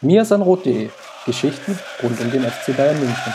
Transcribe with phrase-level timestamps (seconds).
[0.00, 0.90] mirsanrot.de
[1.24, 3.34] Geschichten rund um den FC Bayern München.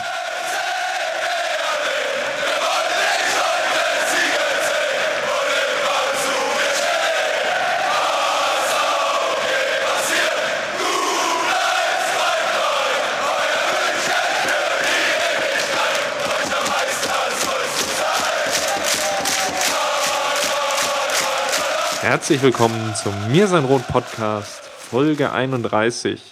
[22.00, 26.31] Herzlich willkommen zum Mir sein Rot Podcast, Folge 31.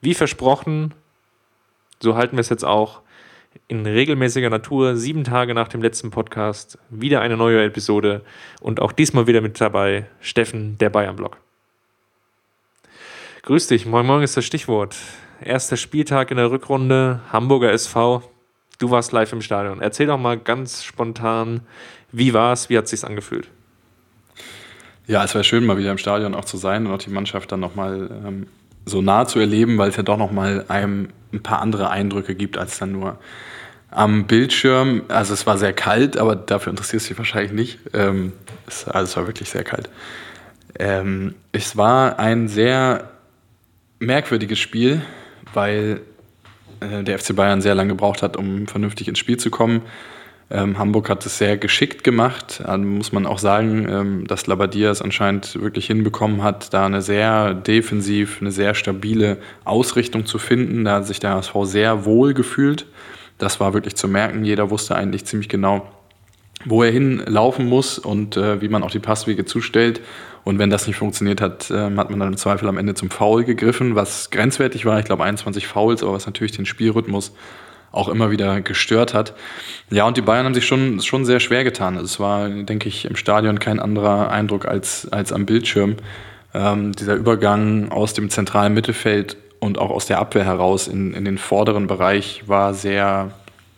[0.00, 0.94] Wie versprochen,
[2.00, 3.00] so halten wir es jetzt auch
[3.68, 8.22] in regelmäßiger Natur, sieben Tage nach dem letzten Podcast, wieder eine neue Episode
[8.60, 11.38] und auch diesmal wieder mit dabei Steffen, der Bayern-Blog.
[13.42, 14.96] Grüß dich, moin moin ist das Stichwort.
[15.40, 18.22] Erster Spieltag in der Rückrunde, Hamburger SV.
[18.78, 19.80] Du warst live im Stadion.
[19.80, 21.60] Erzähl doch mal ganz spontan,
[22.12, 23.48] wie war es, wie hat es sich angefühlt?
[25.06, 27.52] Ja, es wäre schön, mal wieder im Stadion auch zu sein und auch die Mannschaft
[27.52, 28.48] dann nochmal ähm,
[28.86, 32.56] so nah zu erleben, weil es ja doch nochmal einem ein paar andere Eindrücke gibt,
[32.56, 33.18] als dann nur
[33.90, 35.02] am Bildschirm.
[35.08, 37.78] Also es war sehr kalt, aber dafür interessiert es sich wahrscheinlich nicht.
[37.92, 38.32] Ähm,
[38.66, 39.90] es, also es war wirklich sehr kalt.
[40.78, 43.10] Ähm, es war ein sehr
[43.98, 45.02] merkwürdiges Spiel,
[45.52, 46.00] weil
[46.80, 49.82] äh, der FC Bayern sehr lange gebraucht hat, um vernünftig ins Spiel zu kommen.
[50.48, 52.62] Ähm, Hamburg hat es sehr geschickt gemacht.
[52.64, 57.02] Da muss man auch sagen, ähm, dass Labadia es anscheinend wirklich hinbekommen hat, da eine
[57.02, 60.84] sehr defensiv, eine sehr stabile Ausrichtung zu finden.
[60.84, 62.86] Da hat sich der HSV sehr wohl gefühlt.
[63.38, 64.44] Das war wirklich zu merken.
[64.44, 65.88] Jeder wusste eigentlich ziemlich genau,
[66.64, 70.00] wo er hinlaufen muss und äh, wie man auch die Passwege zustellt.
[70.44, 73.10] Und wenn das nicht funktioniert hat, äh, hat man dann im Zweifel am Ende zum
[73.10, 75.00] Foul gegriffen, was grenzwertig war.
[75.00, 77.32] Ich glaube 21 Fouls, aber was natürlich den Spielrhythmus
[77.96, 79.34] auch immer wieder gestört hat.
[79.90, 81.96] Ja, und die Bayern haben sich schon, schon sehr schwer getan.
[81.96, 85.96] Es war, denke ich, im Stadion kein anderer Eindruck als, als am Bildschirm.
[86.54, 91.24] Ähm, dieser Übergang aus dem zentralen Mittelfeld und auch aus der Abwehr heraus in, in
[91.24, 93.32] den vorderen Bereich war sehr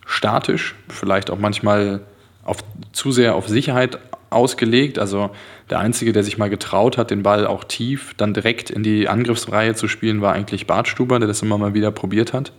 [0.07, 2.01] statisch, vielleicht auch manchmal
[2.45, 2.59] auf,
[2.93, 3.99] zu sehr auf Sicherheit
[4.31, 4.99] ausgelegt.
[4.99, 5.31] Also
[5.71, 9.09] der Einzige, der sich mal getraut hat, den Ball auch tief dann direkt in die
[9.09, 12.53] Angriffsreihe zu spielen, war eigentlich Bartstuber, der das immer mal wieder probiert hat.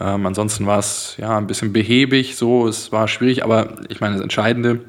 [0.00, 4.14] Ähm, ansonsten war es ja ein bisschen behäbig, so, es war schwierig, aber ich meine,
[4.14, 4.80] das Entscheidende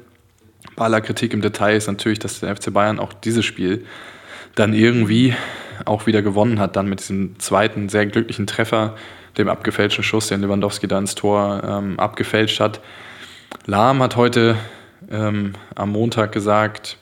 [0.76, 3.84] bei aller Kritik im Detail ist natürlich, dass der FC Bayern auch dieses Spiel
[4.54, 5.34] dann irgendwie
[5.84, 8.94] auch wieder gewonnen hat, dann mit diesem zweiten sehr glücklichen Treffer,
[9.38, 12.80] dem abgefälschten Schuss, den Lewandowski da ins Tor ähm, abgefälscht hat.
[13.66, 14.56] Lahm hat heute
[15.10, 16.98] ähm, am Montag gesagt,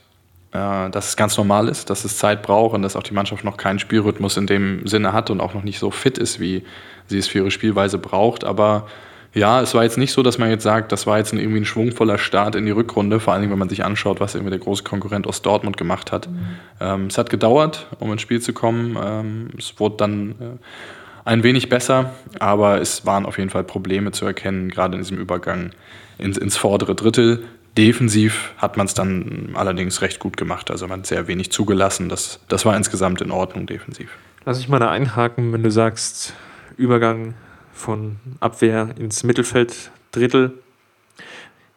[0.50, 3.58] dass es ganz normal ist, dass es Zeit braucht und dass auch die Mannschaft noch
[3.58, 6.64] keinen Spielrhythmus in dem Sinne hat und auch noch nicht so fit ist, wie
[7.06, 8.44] sie es für ihre Spielweise braucht.
[8.44, 8.86] Aber
[9.34, 11.60] ja, es war jetzt nicht so, dass man jetzt sagt, das war jetzt ein, irgendwie
[11.60, 14.58] ein schwungvoller Start in die Rückrunde, vor allem wenn man sich anschaut, was irgendwie der
[14.58, 16.28] große Konkurrent aus Dortmund gemacht hat.
[16.28, 16.46] Mhm.
[16.80, 18.96] Ähm, es hat gedauert, um ins Spiel zu kommen.
[19.00, 24.12] Ähm, es wurde dann äh, ein wenig besser, aber es waren auf jeden Fall Probleme
[24.12, 25.72] zu erkennen, gerade in diesem Übergang
[26.16, 27.44] ins, ins vordere Drittel.
[27.78, 30.68] Defensiv hat man es dann allerdings recht gut gemacht.
[30.72, 32.08] Also man hat sehr wenig zugelassen.
[32.08, 34.10] Das, das war insgesamt in Ordnung defensiv.
[34.44, 36.34] Lass ich mal da einhaken, wenn du sagst,
[36.76, 37.34] Übergang
[37.72, 40.58] von Abwehr ins Mittelfeld, Drittel.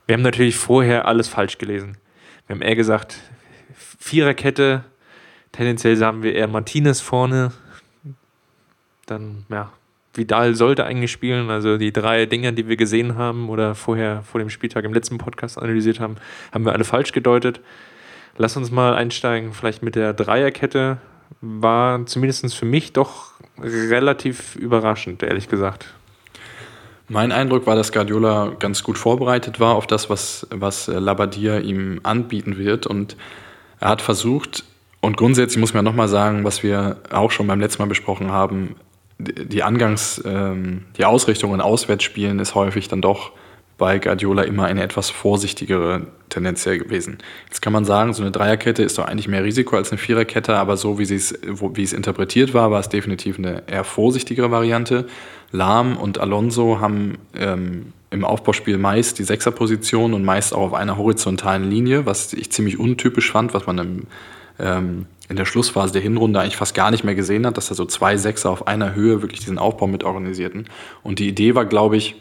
[0.08, 1.98] Wir haben natürlich vorher alles falsch gelesen.
[2.48, 3.18] Wir haben eher gesagt,
[4.00, 4.84] Viererkette,
[5.52, 7.52] tendenziell haben wir eher Martinez vorne.
[9.06, 9.72] Dann, ja,
[10.14, 11.50] Vidal sollte eigentlich spielen.
[11.50, 15.18] Also die drei Dinge, die wir gesehen haben oder vorher vor dem Spieltag im letzten
[15.18, 16.16] Podcast analysiert haben,
[16.52, 17.62] haben wir alle falsch gedeutet.
[18.38, 20.98] Lass uns mal einsteigen, vielleicht mit der Dreierkette.
[21.40, 25.94] War zumindest für mich doch relativ überraschend, ehrlich gesagt.
[27.08, 32.00] Mein Eindruck war, dass Guardiola ganz gut vorbereitet war auf das, was, was Labadia ihm
[32.04, 32.88] anbieten wird.
[32.88, 33.18] Und
[33.80, 34.64] er hat versucht,
[35.02, 38.76] und grundsätzlich muss man nochmal sagen, was wir auch schon beim letzten Mal besprochen haben,
[39.22, 43.32] die Angangs, ähm, die Ausrichtung in Auswärtsspielen ist häufig dann doch
[43.78, 47.18] bei Guardiola immer eine etwas vorsichtigere tendenziell gewesen.
[47.48, 50.56] Jetzt kann man sagen, so eine Dreierkette ist doch eigentlich mehr Risiko als eine Viererkette,
[50.56, 55.08] aber so wie, es, wie es interpretiert war, war es definitiv eine eher vorsichtigere Variante.
[55.52, 60.98] Lahm und Alonso haben ähm, im Aufbauspiel meist die Sechserposition und meist auch auf einer
[60.98, 64.08] horizontalen Linie, was ich ziemlich untypisch fand, was man im
[64.60, 67.76] ähm, in der Schlussphase der Hinrunde eigentlich fast gar nicht mehr gesehen hat, dass da
[67.76, 70.66] so zwei Sechser auf einer Höhe wirklich diesen Aufbau mit organisierten.
[71.04, 72.16] Und die Idee war, glaube ich,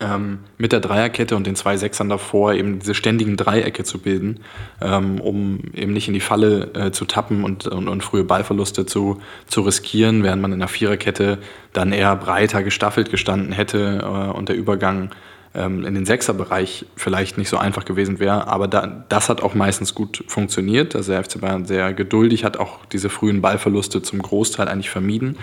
[0.00, 4.40] ähm, mit der Dreierkette und den zwei Sechsern davor eben diese ständigen Dreiecke zu bilden,
[4.80, 8.86] ähm, um eben nicht in die Falle äh, zu tappen und, und, und, frühe Ballverluste
[8.86, 11.38] zu, zu riskieren, während man in der Viererkette
[11.72, 15.10] dann eher breiter gestaffelt gestanden hätte äh, und der Übergang
[15.54, 18.46] ähm, in den Sechserbereich vielleicht nicht so einfach gewesen wäre.
[18.48, 20.94] Aber da, das hat auch meistens gut funktioniert.
[20.94, 25.36] Also der FC Bayern sehr geduldig, hat auch diese frühen Ballverluste zum Großteil eigentlich vermieden.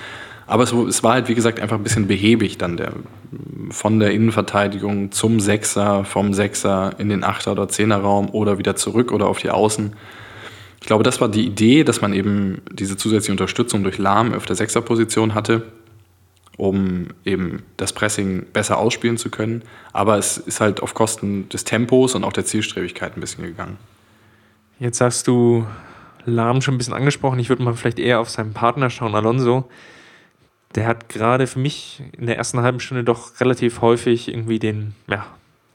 [0.48, 2.94] Aber es, es, war halt, wie gesagt, einfach ein bisschen behäbig dann der,
[3.72, 9.12] von der Innenverteidigung zum Sechser, vom Sechser in den Achter- oder Zehnerraum oder wieder zurück
[9.12, 9.94] oder auf die Außen.
[10.82, 14.46] Ich glaube, das war die Idee, dass man eben diese zusätzliche Unterstützung durch Lahm auf
[14.46, 15.64] der Sechserposition hatte,
[16.58, 19.64] um eben das Pressing besser ausspielen zu können.
[19.94, 23.78] Aber es ist halt auf Kosten des Tempos und auch der Zielstrebigkeit ein bisschen gegangen.
[24.80, 25.66] Jetzt hast du
[26.28, 27.38] Lahm schon ein bisschen angesprochen.
[27.40, 29.70] Ich würde mal vielleicht eher auf seinen Partner schauen, Alonso
[30.76, 34.94] der hat gerade für mich in der ersten halben Stunde doch relativ häufig irgendwie den,
[35.08, 35.26] ja,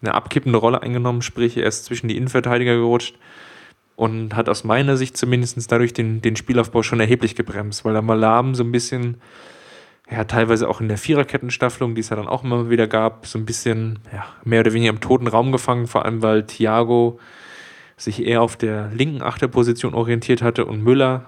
[0.03, 3.17] eine abkippende Rolle eingenommen, sprich, er ist zwischen die Innenverteidiger gerutscht
[3.97, 8.03] und hat aus meiner Sicht zumindest dadurch den, den Spielaufbau schon erheblich gebremst, weil der
[8.03, 9.21] Malam so ein bisschen,
[10.11, 13.39] ja, teilweise auch in der Viererkettenstaffelung, die es ja dann auch immer wieder gab, so
[13.39, 17.21] ein bisschen, ja, mehr oder weniger im toten Raum gefangen, vor allem weil Thiago
[17.97, 21.27] sich eher auf der linken Achterposition orientiert hatte und Müller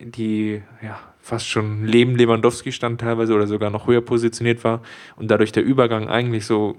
[0.00, 4.80] die ja, fast schon neben Lewandowski stand teilweise oder sogar noch höher positioniert war
[5.16, 6.76] und dadurch der Übergang eigentlich so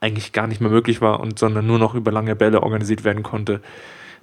[0.00, 3.22] eigentlich gar nicht mehr möglich war und sondern nur noch über lange Bälle organisiert werden
[3.22, 3.60] konnte.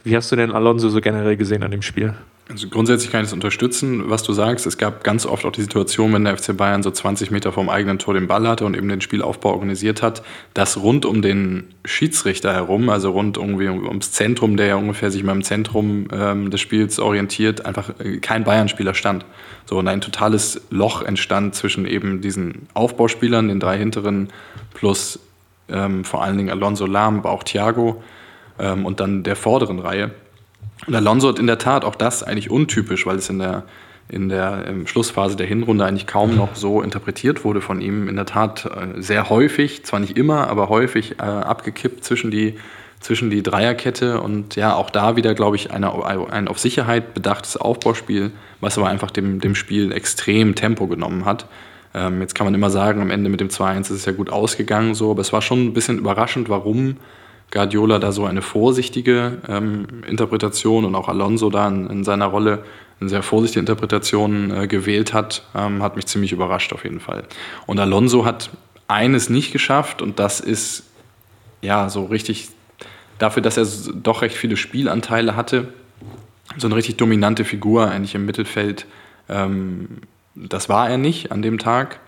[0.07, 2.13] Wie hast du denn Alonso so generell gesehen an dem Spiel?
[2.49, 4.65] Also grundsätzlich kann ich das unterstützen, was du sagst.
[4.65, 7.67] Es gab ganz oft auch die Situation, wenn der FC Bayern so 20 Meter vom
[7.67, 10.23] eigenen Tor den Ball hatte und eben den Spielaufbau organisiert hat,
[10.53, 15.23] dass rund um den Schiedsrichter herum, also rund irgendwie ums Zentrum, der ja ungefähr sich
[15.23, 19.25] mal im Zentrum ähm, des Spiels orientiert, einfach äh, kein Bayern-Spieler stand.
[19.65, 24.29] So und ein totales Loch entstand zwischen eben diesen Aufbauspielern, den drei hinteren,
[24.73, 25.19] plus
[25.67, 28.01] ähm, vor allen Dingen Alonso Lahm, aber auch Thiago
[28.59, 30.11] ähm, und dann der vorderen Reihe.
[30.85, 33.63] Und Alonso hat in der Tat auch das eigentlich untypisch, weil es in der,
[34.09, 38.07] in der Schlussphase der Hinrunde eigentlich kaum noch so interpretiert wurde von ihm.
[38.07, 42.55] In der Tat äh, sehr häufig, zwar nicht immer, aber häufig äh, abgekippt zwischen die,
[42.99, 45.93] zwischen die Dreierkette und ja, auch da wieder, glaube ich, eine,
[46.31, 51.47] ein auf Sicherheit bedachtes Aufbauspiel, was aber einfach dem, dem Spiel extrem Tempo genommen hat.
[51.93, 54.29] Ähm, jetzt kann man immer sagen, am Ende mit dem 2-1 ist es ja gut
[54.29, 56.97] ausgegangen, so, aber es war schon ein bisschen überraschend, warum
[57.51, 62.63] Guardiola da so eine vorsichtige ähm, Interpretation und auch Alonso da in, in, seiner Rolle
[62.99, 67.23] eine sehr vorsichtige Interpretation äh, gewählt hat, ähm, hat mich ziemlich überrascht auf jeden Fall.
[67.65, 68.49] Und Alonso hat
[68.87, 70.83] eines nicht geschafft und das ist
[71.61, 72.49] ja so richtig
[73.17, 75.69] dafür, dass er doch recht viele Spielanteile hatte,
[76.57, 78.85] so eine richtig dominante Figur eigentlich im Mittelfeld.
[79.29, 80.01] Ähm,
[80.35, 81.99] das war er nicht an dem Tag.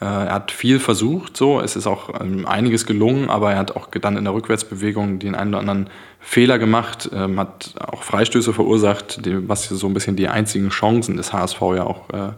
[0.00, 1.60] Äh, er hat viel versucht, so.
[1.60, 5.34] Es ist auch ähm, einiges gelungen, aber er hat auch dann in der Rückwärtsbewegung den
[5.34, 5.90] einen oder anderen
[6.20, 11.32] Fehler gemacht, ähm, hat auch Freistöße verursacht, was so ein bisschen die einzigen Chancen des
[11.32, 12.32] HSV ja auch äh,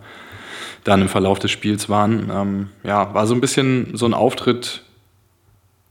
[0.85, 2.31] dann im Verlauf des Spiels waren.
[2.33, 4.85] Ähm, ja, war so ein bisschen so ein Auftritt,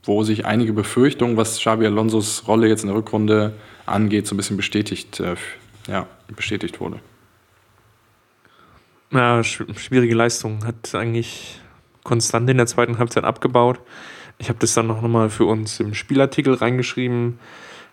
[0.03, 3.53] wo sich einige Befürchtungen, was Xabi Alonsos Rolle jetzt in der Rückrunde
[3.85, 5.35] angeht, so ein bisschen bestätigt, äh,
[5.87, 6.99] ja, bestätigt wurde.
[9.11, 10.65] Ja, schwierige Leistung.
[10.65, 11.61] Hat eigentlich
[12.03, 13.79] konstant in der zweiten Halbzeit abgebaut.
[14.37, 17.39] Ich habe das dann noch mal für uns im Spielartikel reingeschrieben.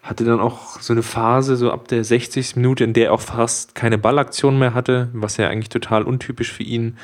[0.03, 2.57] Hatte dann auch so eine Phase, so ab der 60.
[2.57, 6.53] Minute, in der er auch fast keine Ballaktion mehr hatte, was ja eigentlich total untypisch
[6.53, 6.99] für ihn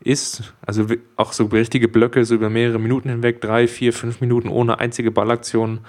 [0.00, 0.54] ist.
[0.64, 0.86] Also
[1.16, 5.10] auch so richtige Blöcke, so über mehrere Minuten hinweg, drei, vier, fünf Minuten ohne einzige
[5.10, 5.80] Ballaktion.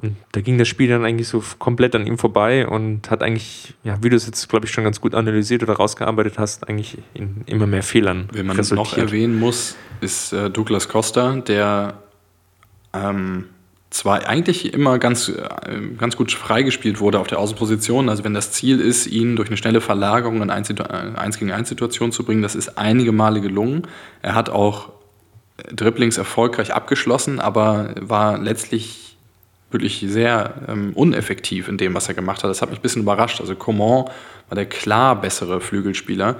[0.00, 3.74] Und da ging das Spiel dann eigentlich so komplett an ihm vorbei und hat eigentlich,
[3.82, 6.98] ja, wie du es jetzt, glaube ich, schon ganz gut analysiert oder rausgearbeitet hast, eigentlich
[7.14, 8.28] in immer mehr Fehlern.
[8.32, 8.96] Wenn man resultiert.
[8.96, 11.94] noch erwähnen muss, ist äh, Douglas Costa, der
[12.94, 13.46] ähm,
[13.90, 18.08] zwar eigentlich immer ganz, äh, ganz gut freigespielt wurde auf der Außenposition.
[18.08, 20.74] Also wenn das Ziel ist, ihn durch eine schnelle Verlagerung in 1 äh,
[21.38, 23.82] gegen 1 Situation zu bringen, das ist einige Male gelungen.
[24.22, 24.90] Er hat auch
[25.72, 29.07] Dribblings erfolgreich abgeschlossen, aber war letztlich
[29.70, 32.50] wirklich sehr ähm, uneffektiv in dem, was er gemacht hat.
[32.50, 33.40] Das hat mich ein bisschen überrascht.
[33.40, 34.04] Also Coman
[34.48, 36.36] war der klar bessere Flügelspieler.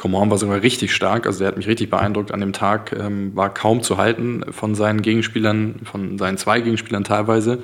[0.00, 3.36] Coman war sogar richtig stark, also der hat mich richtig beeindruckt an dem Tag, ähm,
[3.36, 7.58] war kaum zu halten von seinen Gegenspielern, von seinen zwei Gegenspielern teilweise,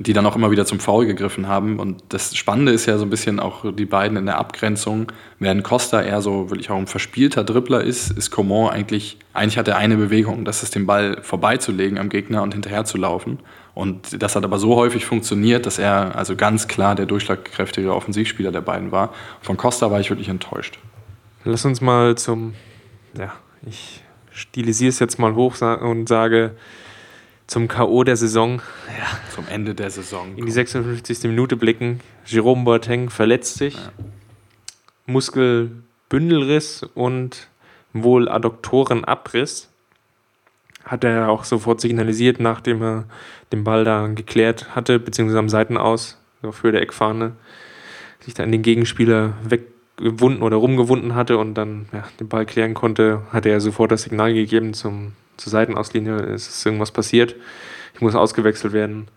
[0.00, 1.78] die dann auch immer wieder zum Foul gegriffen haben.
[1.78, 5.12] Und das Spannende ist ja so ein bisschen auch die beiden in der Abgrenzung.
[5.40, 9.68] Während Costa eher so wirklich auch ein verspielter Dribbler ist, ist Coman eigentlich, eigentlich hat
[9.68, 13.40] er eine Bewegung, das ist den Ball vorbeizulegen am Gegner und hinterher zu laufen.
[13.78, 18.50] Und das hat aber so häufig funktioniert, dass er also ganz klar der durchschlagkräftige Offensivspieler
[18.50, 19.14] der beiden war.
[19.40, 20.80] Von Costa war ich wirklich enttäuscht.
[21.44, 22.54] Lass uns mal zum,
[23.16, 23.32] ja,
[23.64, 26.56] ich stilisiere es jetzt mal hoch und sage,
[27.46, 28.02] zum K.O.
[28.02, 28.60] der Saison.
[28.98, 29.16] Ja.
[29.32, 30.36] Zum Ende der Saison.
[30.36, 31.22] In die 56.
[31.30, 32.00] Minute blicken.
[32.26, 33.74] Jerome Boateng verletzt sich.
[33.74, 33.92] Ja.
[35.06, 37.46] Muskelbündelriss und
[37.92, 39.67] wohl Adduktorenabriss
[40.88, 43.04] hat er auch sofort signalisiert, nachdem er
[43.52, 47.32] den Ball da geklärt hatte, beziehungsweise am Seitenaus, so für der Eckfahne,
[48.20, 53.22] sich dann den Gegenspieler weggewunden oder rumgewunden hatte und dann ja, den Ball klären konnte,
[53.30, 57.36] hat er sofort das Signal gegeben zum, zur Seitenauslinie, es ist irgendwas passiert,
[57.94, 59.08] ich muss ausgewechselt werden.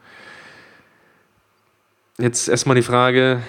[2.17, 3.41] Jetzt erstmal die Frage,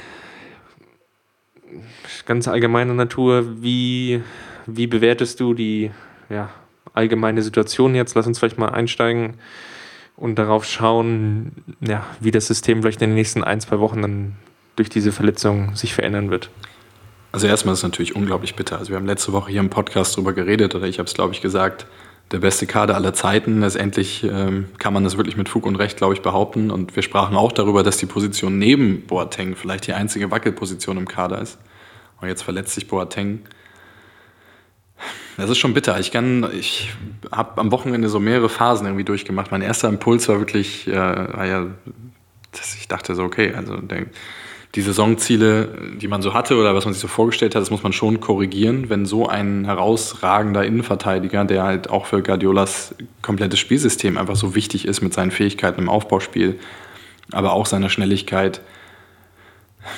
[2.25, 4.23] ganz allgemeiner Natur, wie,
[4.67, 5.91] wie bewertest du die
[6.31, 6.51] ja,
[6.95, 8.15] allgemeine Situation jetzt?
[8.15, 9.35] Lass uns vielleicht mal einsteigen
[10.17, 14.37] und darauf schauen, ja, wie das System vielleicht in den nächsten ein, zwei Wochen dann
[14.77, 16.51] durch diese Verletzung sich verändern wird.
[17.33, 18.79] Also erstmal ist es natürlich unglaublich bitter.
[18.79, 21.33] Also wir haben letzte Woche hier im Podcast darüber geredet, oder ich habe es, glaube
[21.33, 21.87] ich, gesagt,
[22.31, 23.61] der beste Kader aller Zeiten.
[23.61, 26.71] Letztendlich ähm, kann man das wirklich mit Fug und Recht, glaube ich, behaupten.
[26.71, 31.09] Und wir sprachen auch darüber, dass die Position neben Boateng vielleicht die einzige Wackelposition im
[31.09, 31.59] Kader ist.
[32.21, 33.41] Und jetzt verletzt sich Boateng.
[35.37, 35.99] Das ist schon bitter.
[35.99, 36.93] Ich kann, ich
[37.31, 39.51] habe am Wochenende so mehrere Phasen irgendwie durchgemacht.
[39.51, 41.67] Mein erster Impuls war wirklich, äh, war ja,
[42.53, 44.07] dass ich dachte so, okay, also der,
[44.75, 45.69] die Saisonziele,
[46.01, 48.21] die man so hatte oder was man sich so vorgestellt hat, das muss man schon
[48.21, 54.55] korrigieren, wenn so ein herausragender Innenverteidiger, der halt auch für Guardiolas komplettes Spielsystem einfach so
[54.55, 56.59] wichtig ist mit seinen Fähigkeiten im Aufbauspiel,
[57.33, 58.63] aber auch seiner Schnelligkeit,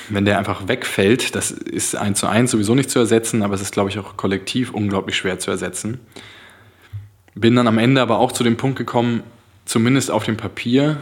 [0.09, 3.61] wenn der einfach wegfällt, das ist eins zu eins sowieso nicht zu ersetzen, aber es
[3.61, 5.99] ist, glaube ich, auch kollektiv unglaublich schwer zu ersetzen.
[7.35, 9.23] Bin dann am Ende aber auch zu dem Punkt gekommen,
[9.65, 10.97] zumindest auf dem Papier,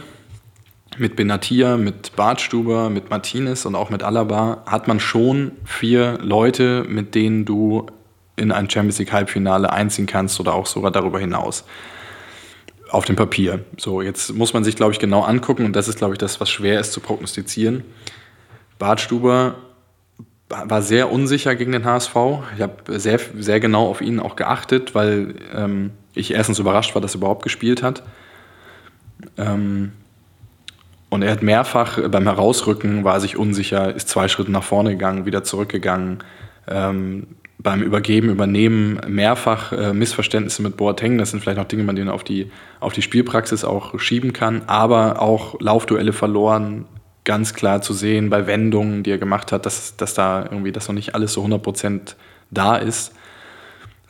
[0.98, 6.84] mit Benatia, mit Bartstuber, mit Martinez und auch mit Alaba hat man schon vier Leute,
[6.88, 7.86] mit denen du
[8.36, 11.64] in ein Champions League Halbfinale einziehen kannst oder auch sogar darüber hinaus.
[12.90, 13.64] Auf dem Papier.
[13.76, 16.40] So, jetzt muss man sich, glaube ich, genau angucken und das ist, glaube ich, das,
[16.40, 17.82] was schwer ist zu prognostizieren.
[18.78, 19.56] Bartstuber
[20.48, 22.14] war sehr unsicher gegen den HSV.
[22.56, 27.02] Ich habe sehr, sehr genau auf ihn auch geachtet, weil ähm, ich erstens überrascht war,
[27.02, 28.02] dass er überhaupt gespielt hat.
[29.36, 29.92] Ähm,
[31.08, 34.90] und er hat mehrfach beim Herausrücken war er sich unsicher, ist zwei Schritte nach vorne
[34.90, 36.18] gegangen, wieder zurückgegangen.
[36.66, 37.28] Ähm,
[37.58, 41.18] beim Übergeben, Übernehmen mehrfach äh, Missverständnisse mit Boateng.
[41.18, 42.50] Das sind vielleicht noch Dinge, man denen auf die,
[42.80, 44.62] auf die Spielpraxis auch schieben kann.
[44.66, 46.84] Aber auch Laufduelle verloren,
[47.24, 50.88] ganz klar zu sehen bei Wendungen, die er gemacht hat, dass, dass da irgendwie das
[50.88, 52.14] noch nicht alles so 100%
[52.50, 53.12] da ist.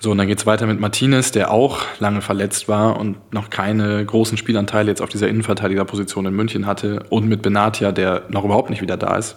[0.01, 3.49] So, und dann geht es weiter mit Martinez, der auch lange verletzt war und noch
[3.49, 7.05] keine großen Spielanteile jetzt auf dieser Innenverteidigerposition in München hatte.
[7.09, 9.37] Und mit Benatia, der noch überhaupt nicht wieder da ist.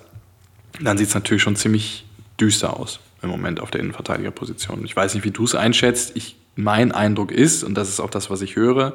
[0.82, 2.06] Dann sieht es natürlich schon ziemlich
[2.40, 4.84] düster aus im Moment auf der Innenverteidigerposition.
[4.84, 6.12] Ich weiß nicht, wie du es einschätzt.
[6.16, 8.94] Ich, mein Eindruck ist, und das ist auch das, was ich höre,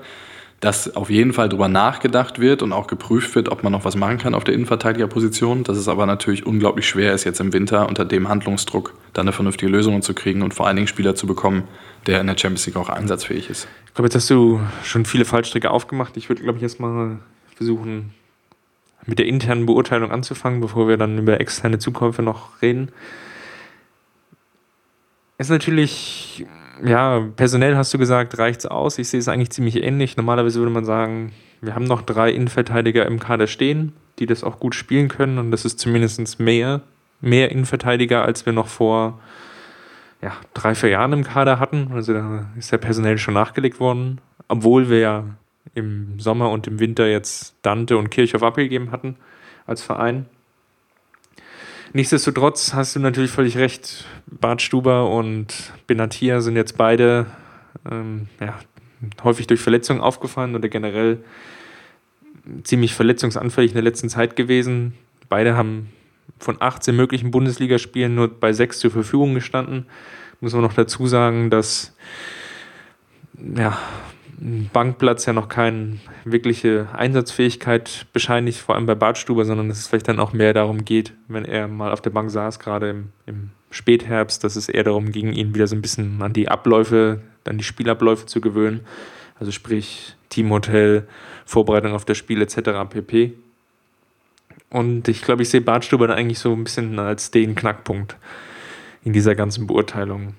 [0.62, 3.96] dass auf jeden Fall darüber nachgedacht wird und auch geprüft wird, ob man noch was
[3.96, 5.64] machen kann auf der Innenverteidigerposition.
[5.64, 9.32] Dass es aber natürlich unglaublich schwer ist, jetzt im Winter unter dem Handlungsdruck dann eine
[9.32, 11.64] vernünftige Lösung zu kriegen und vor allen Dingen Spieler zu bekommen,
[12.06, 13.66] der in der Champions League auch einsatzfähig ist.
[13.88, 16.16] Ich glaube, jetzt hast du schon viele Fallstricke aufgemacht.
[16.16, 17.18] Ich würde, glaube ich, erstmal
[17.56, 18.14] versuchen,
[19.04, 22.92] mit der internen Beurteilung anzufangen, bevor wir dann über externe Zukäufe noch reden.
[25.38, 26.46] Es ist natürlich
[26.84, 28.98] ja, personell hast du gesagt, reicht es aus.
[28.98, 30.16] Ich sehe es eigentlich ziemlich ähnlich.
[30.16, 34.58] Normalerweise würde man sagen, wir haben noch drei Innenverteidiger im Kader stehen, die das auch
[34.58, 35.38] gut spielen können.
[35.38, 36.82] Und das ist zumindest mehr,
[37.20, 39.20] mehr Innenverteidiger, als wir noch vor
[40.20, 41.90] ja, drei, vier Jahren im Kader hatten.
[41.92, 44.20] Also da ist der personell schon nachgelegt worden.
[44.48, 45.24] Obwohl wir ja
[45.74, 49.16] im Sommer und im Winter jetzt Dante und Kirchhoff abgegeben hatten
[49.66, 50.26] als Verein.
[51.94, 54.06] Nichtsdestotrotz hast du natürlich völlig recht.
[54.26, 57.26] Bart Stuber und Benatia sind jetzt beide
[57.90, 58.58] ähm, ja,
[59.22, 61.22] häufig durch Verletzungen aufgefallen oder generell
[62.64, 64.94] ziemlich verletzungsanfällig in der letzten Zeit gewesen.
[65.28, 65.90] Beide haben
[66.38, 69.86] von 18 möglichen Bundesligaspielen nur bei sechs zur Verfügung gestanden.
[70.40, 71.94] Muss man noch dazu sagen, dass
[73.56, 73.78] ja,
[74.72, 80.08] Bankplatz ja noch keine wirkliche Einsatzfähigkeit bescheinigt, vor allem bei Bartstuber, sondern dass es vielleicht
[80.08, 83.50] dann auch mehr darum geht, wenn er mal auf der Bank saß, gerade im, im
[83.70, 87.58] Spätherbst, dass es eher darum ging, ihn wieder so ein bisschen an die Abläufe, an
[87.58, 88.80] die Spielabläufe zu gewöhnen.
[89.38, 91.06] Also sprich Teamhotel,
[91.46, 92.88] Vorbereitung auf das Spiel etc.
[92.90, 93.34] pp.
[94.70, 98.16] Und ich glaube, ich sehe Bartstuber dann eigentlich so ein bisschen als den Knackpunkt
[99.04, 100.34] in dieser ganzen Beurteilung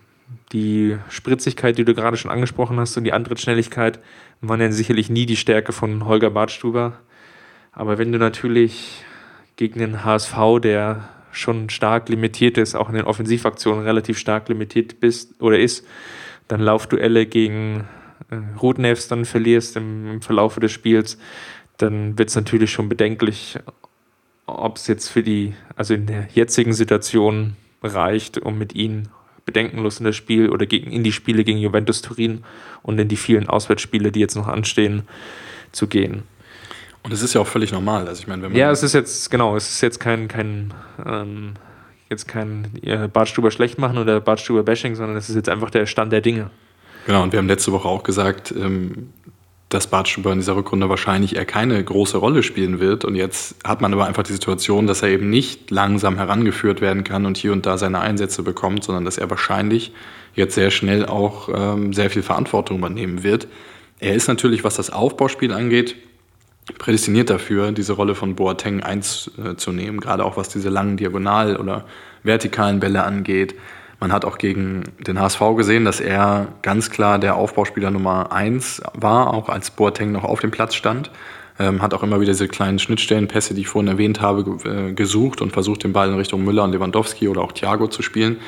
[0.51, 3.99] die Spritzigkeit, die du gerade schon angesprochen hast, und die Antrittsschnelligkeit
[4.41, 6.99] waren ja sicherlich nie die Stärke von Holger Bartstuber.
[7.71, 9.03] Aber wenn du natürlich
[9.55, 14.99] gegen den HSV, der schon stark limitiert ist, auch in den Offensivaktionen relativ stark limitiert
[14.99, 15.85] bist oder ist,
[16.47, 17.87] dann Laufduelle gegen
[18.29, 21.17] äh, Rotnefs dann verlierst im, im Verlauf des Spiels,
[21.77, 23.57] dann wird es natürlich schon bedenklich,
[24.45, 29.09] ob es jetzt für die, also in der jetzigen Situation reicht, um mit ihnen
[29.45, 32.43] bedenkenlos in das Spiel oder gegen, in die Spiele gegen Juventus Turin
[32.81, 35.03] und in die vielen Auswärtsspiele, die jetzt noch anstehen,
[35.71, 36.23] zu gehen.
[37.03, 38.07] Und es ist ja auch völlig normal.
[38.07, 40.73] Also ich meine, wenn man ja, es ist jetzt, genau, es ist jetzt kein, kein,
[41.05, 41.53] ähm,
[42.09, 45.85] jetzt kein äh, Bartstuber schlecht machen oder Bartstuber Bashing, sondern es ist jetzt einfach der
[45.85, 46.49] Stand der Dinge.
[47.05, 49.09] Genau, und wir haben letzte Woche auch gesagt, ähm,
[49.73, 53.05] dass Bartstuber in dieser Rückrunde wahrscheinlich eher keine große Rolle spielen wird.
[53.05, 57.03] Und jetzt hat man aber einfach die Situation, dass er eben nicht langsam herangeführt werden
[57.03, 59.91] kann und hier und da seine Einsätze bekommt, sondern dass er wahrscheinlich
[60.35, 63.47] jetzt sehr schnell auch ähm, sehr viel Verantwortung übernehmen wird.
[63.99, 65.95] Er ist natürlich, was das Aufbauspiel angeht,
[66.77, 71.85] prädestiniert dafür, diese Rolle von Boateng einzunehmen, gerade auch was diese langen Diagonal- oder
[72.23, 73.55] vertikalen Bälle angeht.
[74.03, 78.81] Man hat auch gegen den HSV gesehen, dass er ganz klar der Aufbauspieler Nummer eins
[78.93, 81.09] war, auch als Boateng noch auf dem Platz stand.
[81.57, 85.39] Ähm, hat auch immer wieder diese kleinen Schnittstellenpässe, die ich vorhin erwähnt habe, äh, gesucht
[85.39, 88.41] und versucht, den Ball in Richtung Müller und Lewandowski oder auch Thiago zu spielen.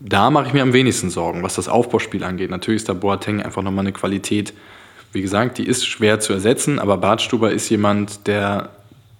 [0.00, 2.48] Da mache ich mir am wenigsten Sorgen, was das Aufbauspiel angeht.
[2.48, 4.54] Natürlich ist da Boateng einfach nochmal eine Qualität,
[5.12, 8.70] wie gesagt, die ist schwer zu ersetzen, aber Bartstuber ist jemand, der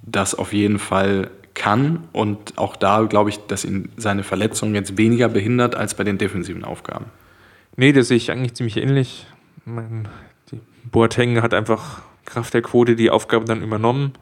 [0.00, 4.96] das auf jeden Fall kann und auch da glaube ich, dass ihn seine Verletzung jetzt
[4.96, 7.06] weniger behindert als bei den defensiven Aufgaben.
[7.76, 9.26] Nee, das sehe ich eigentlich ziemlich ähnlich.
[9.64, 10.08] Mein,
[10.84, 14.12] Boateng hat einfach Kraft der Quote die Aufgabe dann übernommen.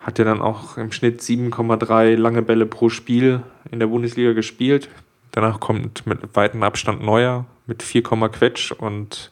[0.00, 4.88] Hat ja dann auch im Schnitt 7,3 lange Bälle pro Spiel in der Bundesliga gespielt.
[5.32, 9.30] Danach kommt mit weitem Abstand Neuer mit 4, Quetsch und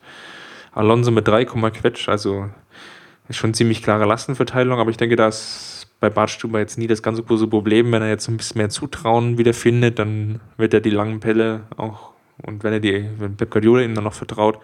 [0.73, 2.51] Alonso mit 3, Quetsch, also
[3.29, 5.74] ist schon ziemlich klare Lastenverteilung, aber ich denke, da ist
[6.05, 7.91] bei Bartstuber jetzt nie das ganz große Problem.
[7.91, 11.63] Wenn er jetzt ein bisschen mehr Zutrauen wieder findet, dann wird er die langen Bälle
[11.79, 12.11] auch,
[12.43, 14.59] und wenn er die, wenn Pep Guardiola ihm dann noch vertraut,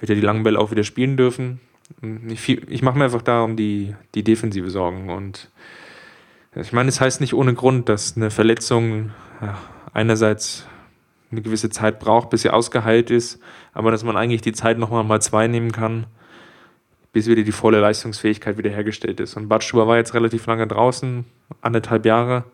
[0.00, 1.60] wird er die langen Bälle auch wieder spielen dürfen.
[2.28, 5.52] Ich, ich mache mir einfach da um die, die defensive Sorgen und
[6.56, 9.12] ich meine, es heißt nicht ohne Grund, dass eine Verletzung
[9.92, 10.66] einerseits
[11.30, 13.38] eine gewisse Zeit braucht, bis sie ausgeheilt ist,
[13.72, 16.06] aber dass man eigentlich die Zeit nochmal mal zwei nehmen kann,
[17.16, 19.38] bis wieder die volle Leistungsfähigkeit wiederhergestellt ist.
[19.38, 21.24] Und Badstuber war jetzt relativ lange draußen,
[21.62, 22.44] anderthalb Jahre.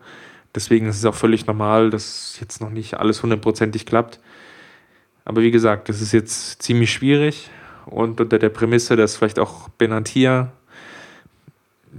[0.55, 4.21] Deswegen ist es auch völlig normal, dass jetzt noch nicht alles hundertprozentig klappt.
[5.25, 7.49] Aber wie gesagt, das ist jetzt ziemlich schwierig
[7.87, 10.53] und unter der Prämisse, dass vielleicht auch Benatia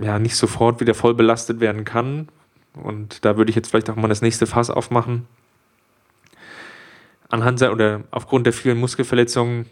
[0.00, 2.28] ja nicht sofort wieder voll belastet werden kann.
[2.82, 5.28] Und da würde ich jetzt vielleicht auch mal das nächste Fass aufmachen
[7.28, 9.66] anhand oder aufgrund der vielen Muskelverletzungen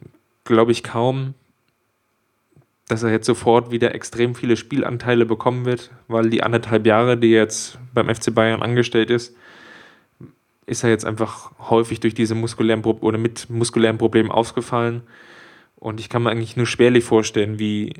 [0.44, 1.32] glaube ich kaum,
[2.92, 7.32] dass er jetzt sofort wieder extrem viele Spielanteile bekommen wird, weil die anderthalb Jahre, die
[7.32, 9.34] er jetzt beim FC Bayern angestellt ist,
[10.66, 15.02] ist er jetzt einfach häufig durch diese muskulären Pro oder mit muskulären Problemen ausgefallen.
[15.76, 17.94] Und ich kann mir eigentlich nur schwerlich vorstellen, wie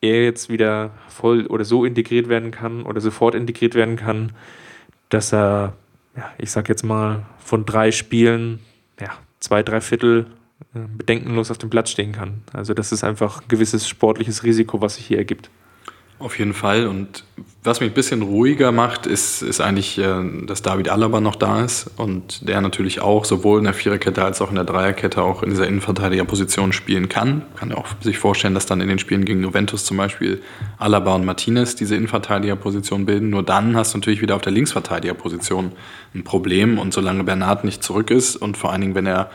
[0.00, 4.32] er jetzt wieder voll oder so integriert werden kann oder sofort integriert werden kann,
[5.10, 5.74] dass er
[6.16, 8.60] ja, ich sag jetzt mal, von drei Spielen,
[8.98, 10.28] ja, zwei, drei Viertel
[10.72, 12.42] bedenkenlos auf dem Platz stehen kann.
[12.52, 15.50] Also das ist einfach ein gewisses sportliches Risiko, was sich hier ergibt.
[16.22, 16.86] Auf jeden Fall.
[16.86, 17.24] Und
[17.64, 21.64] was mich ein bisschen ruhiger macht, ist, ist eigentlich, äh, dass David Alaba noch da
[21.64, 25.42] ist und der natürlich auch sowohl in der Viererkette als auch in der Dreierkette auch
[25.42, 27.42] in dieser Innenverteidigerposition spielen kann.
[27.56, 30.40] Kann ja auch sich vorstellen, dass dann in den Spielen gegen Juventus zum Beispiel
[30.78, 33.30] Alaba und Martinez diese Innenverteidigerposition bilden.
[33.30, 35.72] Nur dann hast du natürlich wieder auf der Linksverteidigerposition
[36.14, 36.78] ein Problem.
[36.78, 39.28] Und solange Bernard nicht zurück ist und vor allen Dingen, wenn er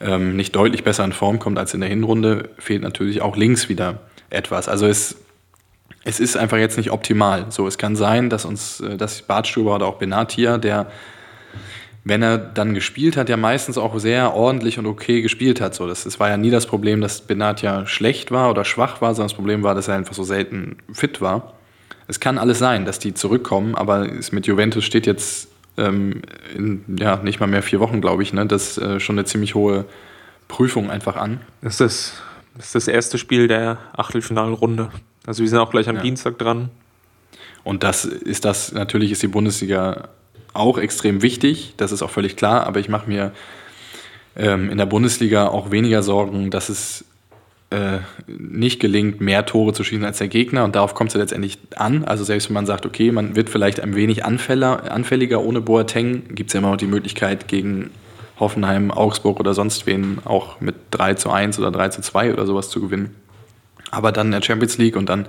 [0.00, 3.68] ähm, nicht deutlich besser in Form kommt als in der Hinrunde, fehlt natürlich auch links
[3.68, 4.68] wieder etwas.
[4.68, 5.16] Also es
[6.04, 7.46] es ist einfach jetzt nicht optimal.
[7.50, 10.90] So, es kann sein, dass uns, äh, dass Bartstuber oder auch Benatia, der,
[12.04, 15.74] wenn er dann gespielt hat, ja meistens auch sehr ordentlich und okay gespielt hat.
[15.74, 19.14] So, das, das war ja nie das Problem, dass Benatia schlecht war oder schwach war,
[19.14, 21.54] sondern das Problem war, dass er einfach so selten fit war.
[22.08, 26.22] Es kann alles sein, dass die zurückkommen, aber es mit Juventus steht jetzt ähm,
[26.54, 28.32] in ja, nicht mal mehr vier Wochen, glaube ich.
[28.32, 28.46] Ne?
[28.46, 29.84] Das ist äh, schon eine ziemlich hohe
[30.48, 31.40] Prüfung einfach an.
[31.62, 32.14] Das ist,
[32.56, 34.90] das ist das erste Spiel der Achtelfinalrunde.
[35.26, 36.02] Also wir sind auch gleich am ja.
[36.02, 36.70] Dienstag dran.
[37.62, 40.08] Und das ist das, natürlich ist die Bundesliga
[40.52, 43.32] auch extrem wichtig, das ist auch völlig klar, aber ich mache mir
[44.36, 47.04] ähm, in der Bundesliga auch weniger Sorgen, dass es
[47.70, 51.20] äh, nicht gelingt, mehr Tore zu schießen als der Gegner und darauf kommt es ja
[51.20, 52.04] letztendlich an.
[52.04, 56.34] Also selbst wenn man sagt, okay, man wird vielleicht ein wenig anfäller, anfälliger ohne Boateng,
[56.34, 57.90] gibt es ja immer noch die Möglichkeit gegen
[58.40, 62.46] Hoffenheim, Augsburg oder sonst wen auch mit 3 zu 1 oder 3 zu 2 oder
[62.46, 63.14] sowas zu gewinnen.
[63.90, 65.26] Aber dann in der Champions League und dann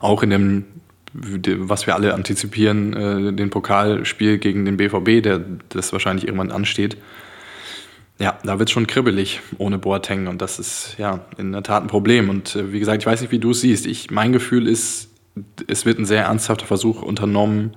[0.00, 0.64] auch in dem,
[1.12, 6.96] was wir alle antizipieren, äh, den Pokalspiel gegen den BVB, der das wahrscheinlich irgendwann ansteht.
[8.18, 11.82] Ja, da wird es schon kribbelig ohne Boateng und das ist ja in der Tat
[11.82, 12.30] ein Problem.
[12.30, 13.86] Und äh, wie gesagt, ich weiß nicht, wie du es siehst.
[13.86, 15.10] Ich, mein Gefühl ist,
[15.66, 17.76] es wird ein sehr ernsthafter Versuch unternommen,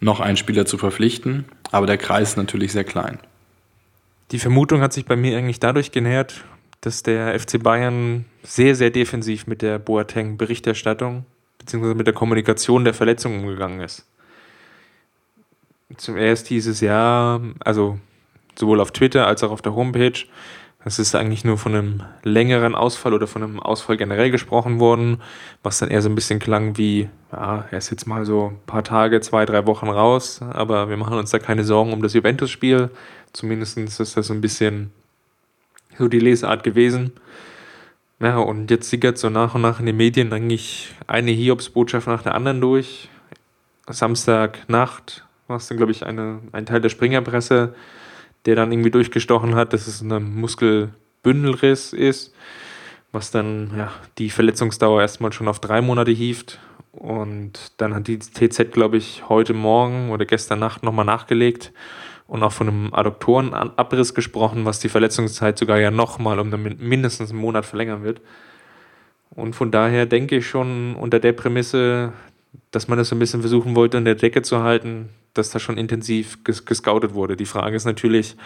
[0.00, 3.18] noch einen Spieler zu verpflichten, aber der Kreis ist natürlich sehr klein.
[4.32, 6.44] Die Vermutung hat sich bei mir eigentlich dadurch genährt,
[6.82, 11.24] dass der FC Bayern sehr, sehr defensiv mit der Boateng-Berichterstattung
[11.58, 11.94] bzw.
[11.94, 14.06] mit der Kommunikation der Verletzung umgegangen ist.
[15.96, 17.98] Zuerst hieß es ja, also
[18.58, 20.24] sowohl auf Twitter als auch auf der Homepage,
[20.86, 25.22] es ist eigentlich nur von einem längeren Ausfall oder von einem Ausfall generell gesprochen worden,
[25.62, 28.58] was dann eher so ein bisschen klang wie, ja, er ist jetzt mal so ein
[28.66, 32.12] paar Tage, zwei, drei Wochen raus, aber wir machen uns da keine Sorgen um das
[32.12, 32.90] Juventus-Spiel.
[33.32, 34.92] Zumindest ist das so ein bisschen
[35.98, 37.12] so die Lesart gewesen.
[38.20, 42.22] Ja, und jetzt sickert so nach und nach in den Medien eigentlich eine Hiobs-Botschaft nach
[42.22, 43.08] der anderen durch.
[43.88, 47.74] Samstagnacht war es dann, glaube ich, eine, ein Teil der Springerpresse,
[48.46, 52.34] der dann irgendwie durchgestochen hat, dass es ein Muskelbündelriss ist,
[53.12, 56.58] was dann ja, die Verletzungsdauer erstmal schon auf drei Monate hieft.
[56.92, 61.72] Und dann hat die TZ, glaube ich, heute Morgen oder gestern Nacht nochmal nachgelegt
[62.26, 67.40] und auch von einem Adduktorenabriss gesprochen, was die Verletzungszeit sogar ja nochmal um mindestens einen
[67.40, 68.20] Monat verlängern wird.
[69.30, 72.12] Und von daher denke ich schon unter der Prämisse,
[72.70, 75.58] dass man das so ein bisschen versuchen wollte, in der Decke zu halten, dass da
[75.58, 77.36] schon intensiv ges gescoutet wurde.
[77.36, 78.36] Die Frage ist natürlich,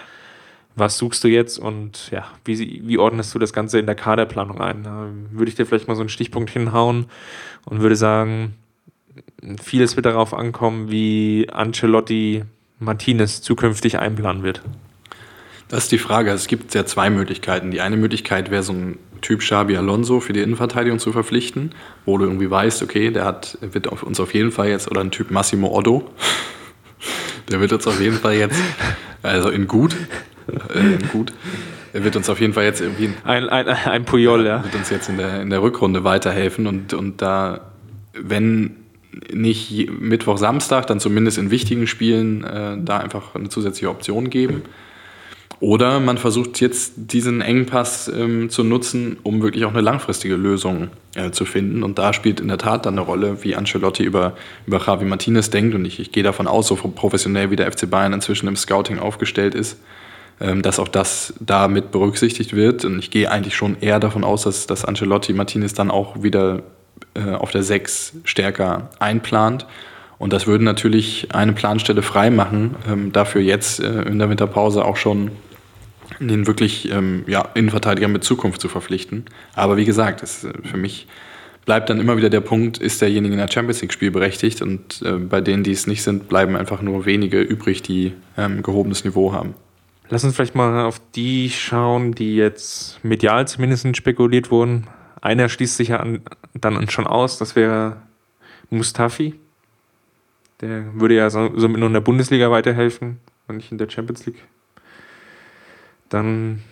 [0.76, 4.60] was suchst du jetzt und ja, wie, wie ordnest du das Ganze in der Kaderplanung
[4.60, 4.84] ein?
[4.84, 7.06] Da würde ich dir vielleicht mal so einen Stichpunkt hinhauen
[7.64, 8.54] und würde sagen,
[9.62, 12.44] vieles wird darauf ankommen, wie Ancelotti
[12.78, 14.62] Martinez zukünftig einplanen wird.
[15.68, 16.30] Das ist die Frage.
[16.30, 17.70] Es gibt ja zwei Möglichkeiten.
[17.70, 21.72] Die eine Möglichkeit wäre so ein Typ Xabi Alonso für die Innenverteidigung zu verpflichten,
[22.04, 25.00] wo du irgendwie weißt, okay, der hat, wird auf uns auf jeden Fall jetzt, oder
[25.00, 26.08] ein Typ Massimo Otto,
[27.50, 28.60] der wird uns auf jeden Fall jetzt,
[29.22, 29.96] also in gut,
[30.74, 31.32] äh, in gut,
[31.92, 33.10] er wird uns auf jeden Fall jetzt irgendwie.
[33.24, 34.62] Ein, ein, ein Puyol, ja.
[34.62, 37.72] Wird uns jetzt in der, in der Rückrunde weiterhelfen und, und da,
[38.14, 38.76] wenn
[39.32, 44.62] nicht Mittwoch, Samstag, dann zumindest in wichtigen Spielen äh, da einfach eine zusätzliche Option geben.
[45.60, 50.88] Oder man versucht jetzt diesen Engpass ähm, zu nutzen, um wirklich auch eine langfristige Lösung
[51.16, 51.82] äh, zu finden.
[51.82, 54.34] Und da spielt in der Tat dann eine Rolle, wie Ancelotti über,
[54.66, 55.74] über Javi Martinez denkt.
[55.74, 59.00] Und ich, ich gehe davon aus, so professionell wie der FC Bayern inzwischen im Scouting
[59.00, 59.80] aufgestellt ist,
[60.40, 62.84] ähm, dass auch das da mit berücksichtigt wird.
[62.84, 66.62] Und ich gehe eigentlich schon eher davon aus, dass, dass Ancelotti Martinez dann auch wieder
[67.14, 69.66] äh, auf der 6 stärker einplant.
[70.18, 74.96] Und das würde natürlich eine Planstelle freimachen, ähm, dafür jetzt äh, in der Winterpause auch
[74.96, 75.32] schon
[76.20, 79.26] den wirklich ähm, ja, Innenverteidiger mit Zukunft zu verpflichten.
[79.54, 81.06] Aber wie gesagt, es, äh, für mich
[81.64, 85.12] bleibt dann immer wieder der Punkt, ist derjenige in der Champions League spielberechtigt und äh,
[85.12, 89.32] bei denen, die es nicht sind, bleiben einfach nur wenige übrig, die ähm, gehobenes Niveau
[89.32, 89.54] haben.
[90.08, 94.86] Lass uns vielleicht mal auf die schauen, die jetzt medial zumindest spekuliert wurden.
[95.20, 96.22] Einer schließt sich ja an,
[96.54, 97.98] dann schon aus, das wäre
[98.70, 99.34] Mustafi.
[100.62, 104.24] Der würde ja somit so nur in der Bundesliga weiterhelfen und nicht in der Champions
[104.24, 104.42] League.
[106.08, 106.62] Dann,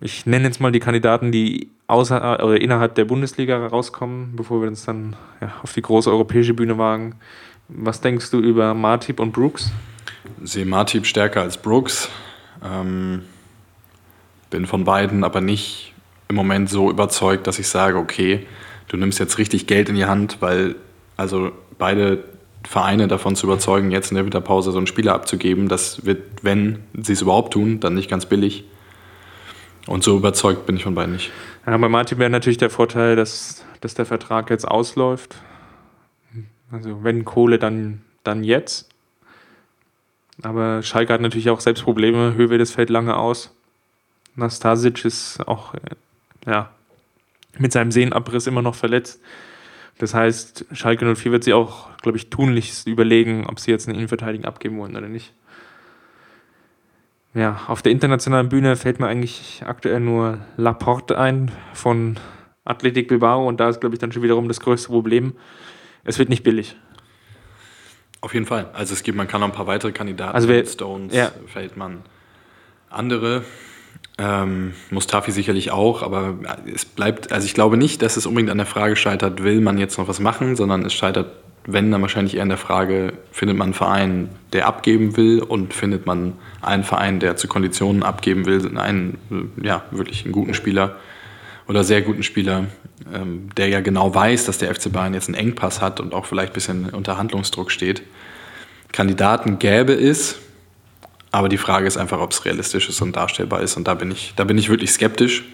[0.00, 4.68] ich nenne jetzt mal die Kandidaten, die außer, oder innerhalb der Bundesliga rauskommen, bevor wir
[4.68, 7.16] uns dann ja, auf die große europäische Bühne wagen.
[7.68, 9.72] Was denkst du über Martip und Brooks?
[10.42, 12.08] Sehe Martip stärker als Brooks.
[12.64, 13.22] Ähm,
[14.50, 15.94] bin von beiden aber nicht
[16.28, 18.46] im Moment so überzeugt, dass ich sage, okay,
[18.88, 20.76] du nimmst jetzt richtig Geld in die Hand, weil
[21.16, 22.24] also beide
[22.64, 26.80] Vereine davon zu überzeugen, jetzt in der Winterpause so einen Spieler abzugeben, das wird, wenn
[27.00, 28.64] sie es überhaupt tun, dann nicht ganz billig.
[29.86, 31.30] Und so überzeugt bin ich von beiden nicht.
[31.66, 35.36] Ja, bei Martin wäre natürlich der Vorteil, dass, dass der Vertrag jetzt ausläuft.
[36.70, 38.88] Also wenn Kohle, dann, dann jetzt.
[40.42, 42.34] Aber Schalke hat natürlich auch selbst Probleme.
[42.34, 43.54] Höhe das fällt lange aus.
[44.34, 45.74] Nastasic ist auch
[46.46, 46.70] ja,
[47.58, 49.20] mit seinem Sehnenabriss immer noch verletzt.
[49.98, 53.96] Das heißt, Schalke 04 wird sie auch, glaube ich, tunlichst überlegen, ob sie jetzt einen
[53.96, 55.32] Innenverteidiger abgeben wollen oder nicht
[57.36, 62.18] ja, auf der internationalen Bühne fällt mir eigentlich aktuell nur Laporte ein von
[62.64, 65.34] Athletic Bilbao und da ist, glaube ich, dann schon wiederum das größte Problem.
[66.02, 66.76] Es wird nicht billig.
[68.22, 68.70] Auf jeden Fall.
[68.72, 71.30] Also es gibt, man kann noch ein paar weitere Kandidaten, also wer, Stones, ja.
[71.46, 72.02] Feldmann,
[72.88, 73.44] andere.
[74.18, 76.38] Ähm, Mustafi sicherlich auch, aber
[76.72, 79.76] es bleibt, also ich glaube nicht, dass es unbedingt an der Frage scheitert, will man
[79.76, 83.56] jetzt noch was machen, sondern es scheitert wenn, dann wahrscheinlich eher in der Frage, findet
[83.56, 88.46] man einen Verein, der abgeben will und findet man einen Verein, der zu Konditionen abgeben
[88.46, 90.96] will, einen ja, wirklich einen guten Spieler
[91.66, 92.66] oder sehr guten Spieler,
[93.12, 96.26] ähm, der ja genau weiß, dass der FC Bayern jetzt einen Engpass hat und auch
[96.26, 98.02] vielleicht ein bisschen unter Handlungsdruck steht.
[98.92, 100.38] Kandidaten gäbe es,
[101.32, 103.76] aber die Frage ist einfach, ob es realistisch ist und darstellbar ist.
[103.76, 105.44] Und da bin ich, da bin ich wirklich skeptisch,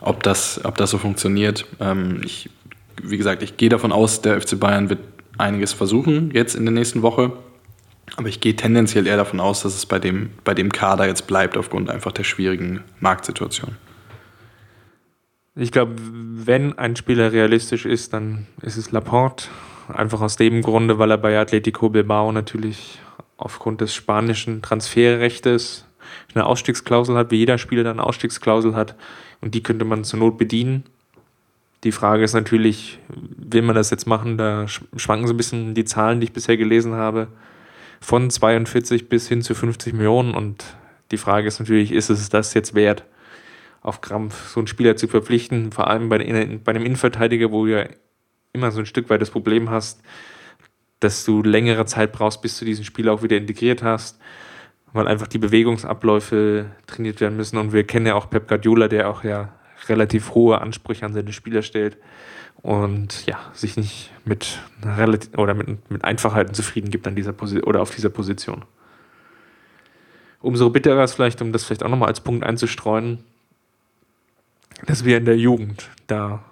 [0.00, 1.66] ob das, ob das so funktioniert.
[1.78, 2.50] Ähm, ich,
[3.00, 4.98] wie gesagt, ich gehe davon aus, der FC Bayern wird
[5.38, 7.32] einiges versuchen jetzt in der nächsten Woche.
[8.16, 11.26] Aber ich gehe tendenziell eher davon aus, dass es bei dem, bei dem Kader jetzt
[11.26, 13.76] bleibt, aufgrund einfach der schwierigen Marktsituation.
[15.54, 19.46] Ich glaube, wenn ein Spieler realistisch ist, dann ist es Laporte.
[19.88, 23.00] Einfach aus dem Grunde, weil er bei Atletico Bilbao natürlich
[23.36, 25.86] aufgrund des spanischen Transferrechtes
[26.34, 28.94] eine Ausstiegsklausel hat, wie jeder Spieler dann eine Ausstiegsklausel hat.
[29.40, 30.84] Und die könnte man zur Not bedienen.
[31.84, 34.36] Die Frage ist natürlich, will man das jetzt machen?
[34.36, 37.28] Da schwanken so ein bisschen die Zahlen, die ich bisher gelesen habe,
[38.00, 40.34] von 42 bis hin zu 50 Millionen.
[40.34, 40.64] Und
[41.10, 43.04] die Frage ist natürlich, ist es das jetzt wert,
[43.80, 45.72] auf Krampf so einen Spieler zu verpflichten?
[45.72, 47.86] Vor allem bei, bei einem Innenverteidiger, wo du ja
[48.52, 50.02] immer so ein Stück weit das Problem hast,
[50.98, 54.20] dass du längere Zeit brauchst, bis du diesen Spieler auch wieder integriert hast,
[54.92, 57.56] weil einfach die Bewegungsabläufe trainiert werden müssen.
[57.56, 59.48] Und wir kennen ja auch Pep Guardiola, der auch ja
[59.88, 61.96] relativ hohe Ansprüche an seine Spieler stellt
[62.62, 67.68] und ja, sich nicht mit relativ oder mit, mit Einfachheiten zufrieden gibt an dieser Position
[67.68, 68.64] oder auf dieser Position.
[70.40, 73.24] Umso bitterer ist vielleicht, um das vielleicht auch nochmal als Punkt einzustreuen,
[74.86, 76.42] dass wir in der Jugend da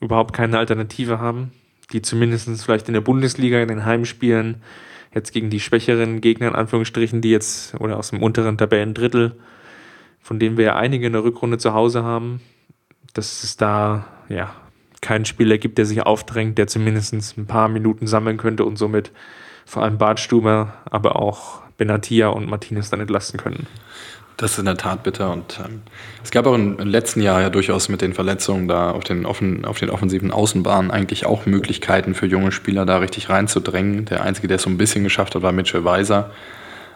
[0.00, 1.52] überhaupt keine Alternative haben,
[1.92, 4.62] die zumindest vielleicht in der Bundesliga, in den Heimspielen,
[5.14, 9.36] jetzt gegen die schwächeren Gegner in Anführungsstrichen, die jetzt oder aus dem unteren Tabellendrittel,
[10.20, 12.40] von denen wir ja einige in der Rückrunde zu Hause haben,
[13.18, 14.54] dass es da ja
[15.00, 19.10] keinen Spieler gibt, der sich aufdrängt, der zumindest ein paar Minuten sammeln könnte und somit
[19.66, 23.66] vor allem Bartstuber, aber auch Benatia und Martinez dann entlasten können.
[24.36, 25.32] Das ist in der Tat bitter.
[25.32, 25.82] Und ähm,
[26.22, 29.64] es gab auch im, letzten Jahr ja durchaus mit den Verletzungen da auf den, offen,
[29.64, 34.04] auf den offensiven Außenbahnen eigentlich auch Möglichkeiten für junge Spieler da richtig reinzudrängen.
[34.04, 36.30] Der Einzige, der es so ein bisschen geschafft hat, war Mitchell Weiser.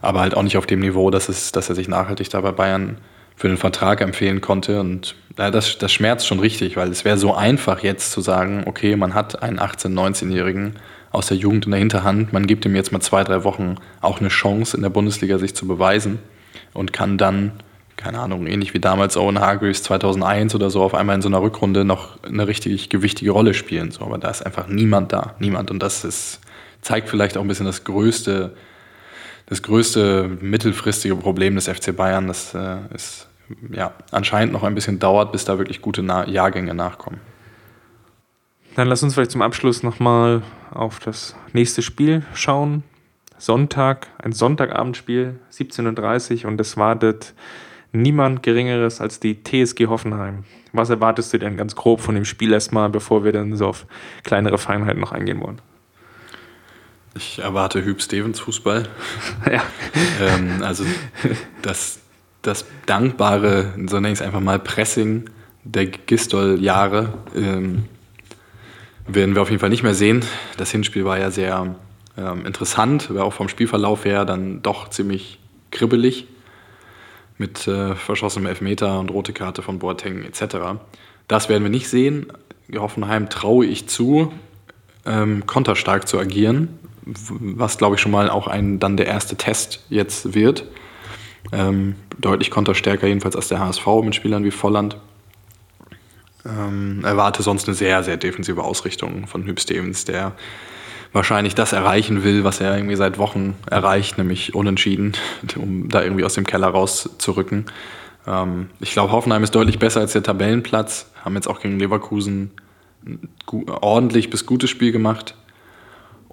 [0.00, 2.52] Aber halt auch nicht auf dem Niveau, dass, es, dass er sich nachhaltig da bei
[2.52, 2.98] Bayern
[3.42, 4.78] für den Vertrag empfehlen konnte.
[4.78, 8.62] Und ja, das, das schmerzt schon richtig, weil es wäre so einfach jetzt zu sagen,
[8.66, 10.74] okay, man hat einen 18-, 19-Jährigen
[11.11, 14.20] aus der Jugend in der Hinterhand, man gibt ihm jetzt mal zwei, drei Wochen auch
[14.20, 16.20] eine Chance in der Bundesliga sich zu beweisen
[16.72, 17.50] und kann dann,
[17.96, 21.42] keine Ahnung, ähnlich wie damals Owen Hargreaves 2001 oder so, auf einmal in so einer
[21.42, 23.90] Rückrunde noch eine richtig gewichtige Rolle spielen.
[23.90, 25.72] So, aber da ist einfach niemand da, niemand.
[25.72, 26.38] Und das ist,
[26.81, 28.55] zeigt vielleicht auch ein bisschen das größte,
[29.46, 33.26] das größte mittelfristige Problem des FC Bayern, das äh, ist
[33.70, 37.20] ja anscheinend noch ein bisschen dauert, bis da wirklich gute Na Jahrgänge nachkommen.
[38.74, 42.84] Dann lass uns vielleicht zum Abschluss nochmal auf das nächste Spiel schauen.
[43.38, 47.34] Sonntag, ein Sonntagabendspiel, 17.30 Uhr und es wartet
[47.92, 50.44] niemand Geringeres als die TSG Hoffenheim.
[50.72, 53.86] Was erwartest du denn ganz grob von dem Spiel erstmal, bevor wir dann so auf
[54.22, 55.60] kleinere Feinheiten noch eingehen wollen?
[57.14, 58.88] Ich erwarte Hüb Stevens Fußball.
[59.50, 59.62] ja.
[60.20, 60.84] ähm, also
[61.60, 62.00] das,
[62.42, 65.24] das dankbare, so nenne ich es einfach mal, Pressing
[65.64, 67.85] der Gistol-Jahre ähm,
[69.07, 70.24] werden wir auf jeden Fall nicht mehr sehen.
[70.57, 71.76] Das Hinspiel war ja sehr
[72.16, 75.38] ähm, interessant, war auch vom Spielverlauf her dann doch ziemlich
[75.70, 76.26] kribbelig
[77.38, 80.78] mit äh, verschossenem Elfmeter und rote Karte von Boateng etc.
[81.28, 82.26] Das werden wir nicht sehen.
[82.74, 84.33] Hoffenheim traue ich zu,
[85.05, 89.85] ähm, konterstark zu agieren, was glaube ich schon mal auch ein, dann der erste Test
[89.88, 90.64] jetzt wird.
[91.50, 94.96] Ähm, deutlich konterstärker jedenfalls als der HSV mit Spielern wie Volland.
[96.44, 100.33] Ähm, erwarte sonst eine sehr, sehr defensive Ausrichtung von Hüb Stevens, der
[101.12, 105.12] wahrscheinlich das erreichen will, was er irgendwie seit Wochen erreicht, nämlich unentschieden,
[105.57, 107.66] um da irgendwie aus dem Keller rauszurücken.
[108.26, 112.52] Ähm, ich glaube, Hoffenheim ist deutlich besser als der Tabellenplatz, haben jetzt auch gegen Leverkusen
[113.05, 113.28] ein
[113.66, 115.35] ordentlich bis gutes Spiel gemacht.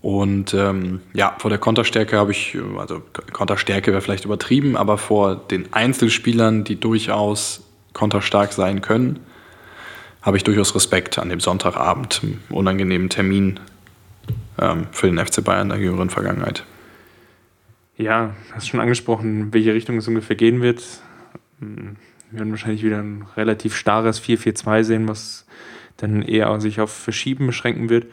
[0.02, 3.02] Und ähm, ja, vor der Konterstärke habe ich, also
[3.34, 9.20] Konterstärke wäre vielleicht übertrieben, aber vor den Einzelspielern, die durchaus konterstark sein können,
[10.22, 13.60] habe ich durchaus Respekt an dem Sonntagabend, unangenehmen Termin
[14.58, 16.64] ähm, für den FC Bayern der jüngeren Vergangenheit.
[17.98, 20.82] Ja, hast schon angesprochen, in welche Richtung es ungefähr gehen wird.
[21.60, 25.46] Wir werden wahrscheinlich wieder ein relativ starres 4-4-2 sehen, was
[25.98, 28.06] dann eher sich auf Verschieben beschränken wird.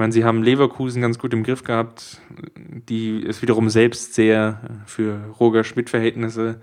[0.00, 2.22] Meine, sie haben Leverkusen ganz gut im Griff gehabt,
[2.56, 6.62] die es wiederum selbst sehr für Roger Schmidt-Verhältnisse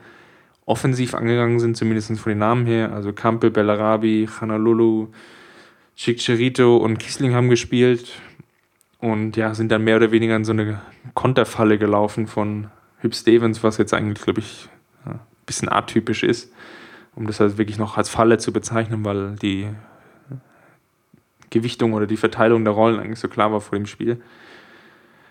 [0.66, 2.94] offensiv angegangen sind, zumindest von den Namen her.
[2.94, 5.10] Also Kampel, Bellarabi, Hanalulu,
[5.96, 8.12] Chiccherito und Kiesling haben gespielt
[8.98, 10.82] und ja, sind dann mehr oder weniger in so eine
[11.14, 12.72] Konterfalle gelaufen von
[13.02, 14.68] Hüb Stevens, was jetzt eigentlich, glaube ich,
[15.06, 16.52] ein bisschen atypisch ist,
[17.14, 19.68] um das halt wirklich noch als Falle zu bezeichnen, weil die
[21.50, 24.22] Gewichtung oder die Verteilung der Rollen eigentlich so klar war vor dem Spiel.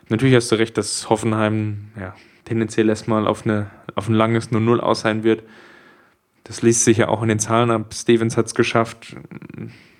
[0.08, 4.78] Natürlich hast du recht, dass Hoffenheim ja, tendenziell erstmal auf, eine, auf ein langes 0-0
[4.78, 5.42] aus sein wird.
[6.44, 7.92] Das liest sich ja auch in den Zahlen ab.
[7.92, 9.16] Stevens hat es geschafft,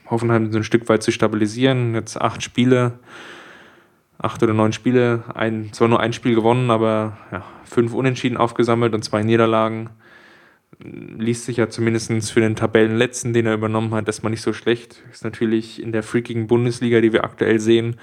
[0.08, 1.94] Hoffenheim so ein Stück weit zu stabilisieren.
[1.94, 3.00] Jetzt acht Spiele,
[4.18, 8.94] acht oder neun Spiele, ein, zwar nur ein Spiel gewonnen, aber ja, fünf Unentschieden aufgesammelt
[8.94, 9.90] und zwei Niederlagen.
[10.78, 14.52] Liest sich ja zumindest für den Tabellenletzten, den er übernommen hat, das mal nicht so
[14.52, 15.02] schlecht.
[15.10, 17.96] Ist natürlich in der freakigen Bundesliga, die wir aktuell sehen,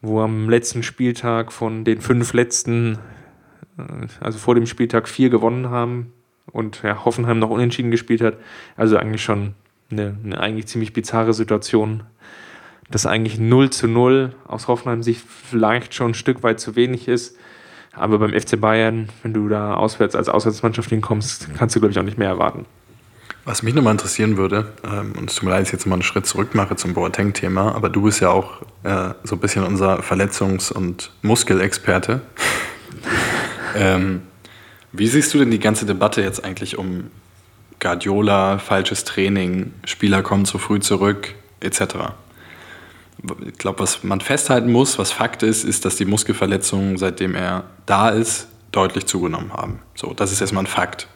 [0.00, 2.98] wo am letzten Spieltag von den fünf letzten,
[3.78, 6.12] äh, also vor dem Spieltag vier gewonnen haben
[6.50, 8.38] und ja, Hoffenheim noch unentschieden gespielt hat.
[8.76, 9.54] Also eigentlich schon
[9.90, 12.04] eine, eine eigentlich ziemlich bizarre Situation
[12.92, 17.08] dass eigentlich 0 zu 0 aus Hoffenheim Sicht vielleicht schon ein Stück weit zu wenig
[17.08, 17.36] ist.
[17.94, 21.98] Aber beim FC Bayern, wenn du da auswärts als Auswärtsmannschaft hinkommst, kannst du, glaube ich,
[21.98, 22.64] auch nicht mehr erwarten.
[23.44, 25.96] Was mich nochmal interessieren würde, ähm, und es tut mir leid, dass ich jetzt mal
[25.96, 29.64] einen Schritt zurück mache zum Boateng-Thema, aber du bist ja auch äh, so ein bisschen
[29.64, 32.20] unser Verletzungs- und Muskelexperte.
[33.76, 34.22] ähm,
[34.92, 37.10] wie siehst du denn die ganze Debatte jetzt eigentlich um
[37.80, 42.12] Guardiola, falsches Training, Spieler kommen zu früh zurück, etc.?
[43.46, 47.64] Ich glaube, was man festhalten muss, was Fakt ist, ist, dass die Muskelverletzungen, seitdem er
[47.86, 49.80] da ist, deutlich zugenommen haben.
[49.94, 51.06] So, das ist erstmal ein Fakt.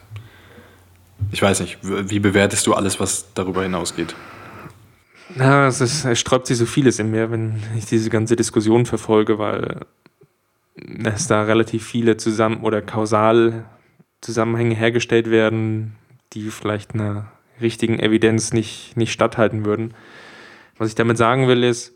[1.31, 4.15] Ich weiß nicht, wie bewertest du alles, was darüber hinausgeht?
[5.35, 8.85] Na, es, ist, es sträubt sich so vieles in mir, wenn ich diese ganze Diskussion
[8.85, 9.81] verfolge, weil
[11.03, 13.65] es da relativ viele zusammen oder kausal
[14.21, 15.95] Zusammenhänge hergestellt werden,
[16.33, 19.93] die vielleicht einer richtigen Evidenz nicht, nicht statthalten würden.
[20.77, 21.93] Was ich damit sagen will, ist,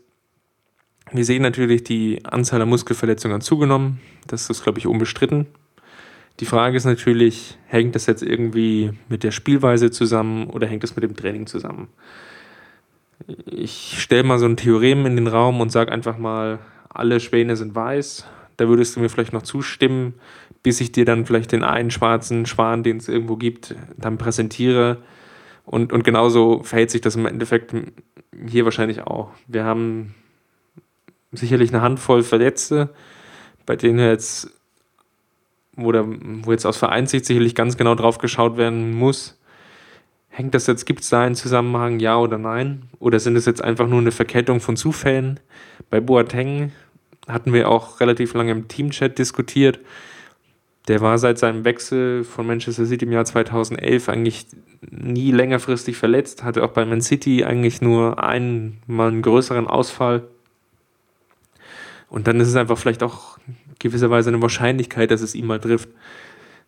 [1.12, 4.00] wir sehen natürlich, die Anzahl der Muskelverletzungen hat zugenommen.
[4.26, 5.46] Das ist, glaube ich, unbestritten.
[6.40, 10.96] Die Frage ist natürlich, hängt das jetzt irgendwie mit der Spielweise zusammen oder hängt es
[10.96, 11.88] mit dem Training zusammen?
[13.46, 17.56] Ich stelle mal so ein Theorem in den Raum und sage einfach mal, alle Schwäne
[17.56, 18.26] sind weiß.
[18.56, 20.14] Da würdest du mir vielleicht noch zustimmen,
[20.62, 24.98] bis ich dir dann vielleicht den einen schwarzen Schwan, den es irgendwo gibt, dann präsentiere.
[25.64, 27.74] Und, und genauso verhält sich das im Endeffekt
[28.48, 29.30] hier wahrscheinlich auch.
[29.46, 30.14] Wir haben
[31.32, 32.90] sicherlich eine Handvoll Verletzte,
[33.66, 34.50] bei denen jetzt,
[35.74, 39.38] wo, der, wo jetzt aus Vereinssicht sicherlich ganz genau drauf geschaut werden muss,
[40.28, 42.84] hängt das jetzt, gibt es da einen Zusammenhang, ja oder nein?
[42.98, 45.40] Oder sind es jetzt einfach nur eine Verkettung von Zufällen?
[45.90, 46.72] Bei Boateng
[47.28, 49.78] hatten wir auch relativ lange im Teamchat diskutiert.
[50.88, 54.46] Der war seit seinem Wechsel von Manchester City im Jahr 2011 eigentlich
[54.90, 60.24] nie längerfristig verletzt, hatte auch bei Man City eigentlich nur einmal einen größeren Ausfall.
[62.12, 63.38] Und dann ist es einfach vielleicht auch
[63.78, 65.88] gewisserweise eine Wahrscheinlichkeit, dass es ihn mal trifft.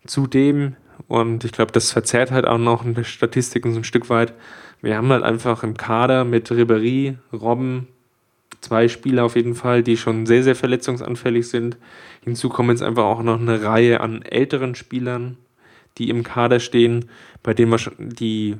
[0.06, 0.76] Zudem,
[1.06, 4.32] und ich glaube, das verzerrt halt auch noch in der Statistik so ein Stück weit,
[4.80, 7.88] wir haben halt einfach im Kader mit Ribéry, Robben,
[8.62, 11.76] zwei Spieler auf jeden Fall, die schon sehr, sehr verletzungsanfällig sind.
[12.22, 15.36] Hinzu kommen jetzt einfach auch noch eine Reihe an älteren Spielern,
[15.98, 17.10] die im Kader stehen,
[17.42, 18.56] bei denen die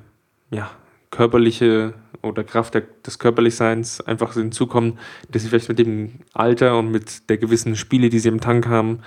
[0.50, 0.70] ja,
[1.10, 4.98] körperliche oder Kraft der, des Körperlichseins einfach hinzukommen,
[5.30, 8.66] dass sie vielleicht mit dem Alter und mit der gewissen Spiele, die sie im Tank
[8.66, 9.00] haben,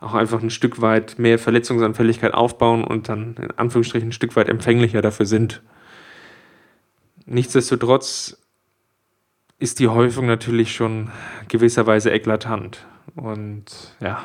[0.00, 4.48] auch einfach ein Stück weit mehr Verletzungsanfälligkeit aufbauen und dann in Anführungsstrichen ein Stück weit
[4.48, 5.62] empfänglicher dafür sind.
[7.26, 8.36] Nichtsdestotrotz
[9.58, 11.10] ist die Häufung natürlich schon
[11.48, 12.86] gewisserweise eklatant.
[13.14, 14.24] Und ja,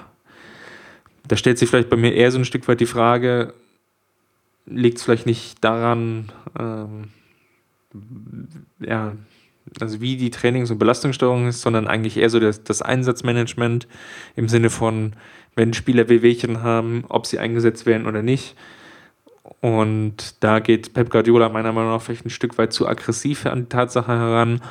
[1.28, 3.54] da stellt sich vielleicht bei mir eher so ein Stück weit die Frage,
[4.66, 7.10] liegt es vielleicht nicht daran, ähm,
[8.80, 9.14] ja,
[9.80, 13.88] also wie die Trainings- und Belastungssteuerung ist, sondern eigentlich eher so das, das Einsatzmanagement
[14.36, 15.14] im Sinne von,
[15.56, 18.56] wenn Spieler Wehwehchen haben, ob sie eingesetzt werden oder nicht.
[19.62, 23.64] Und da geht Pep Guardiola meiner Meinung nach vielleicht ein Stück weit zu aggressiv an
[23.64, 24.62] die Tatsache heran.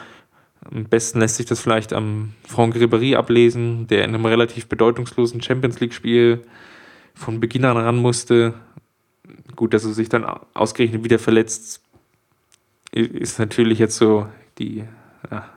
[0.64, 5.42] Am besten lässt sich das vielleicht am Franck Ribéry ablesen, der in einem relativ bedeutungslosen
[5.42, 6.42] Champions League-Spiel
[7.14, 8.54] von Beginn an ran musste.
[9.57, 11.83] Gut, dass er sich dann ausgerechnet wieder verletzt,
[12.92, 14.27] ist natürlich jetzt so
[14.59, 14.85] die
[15.31, 15.48] ja,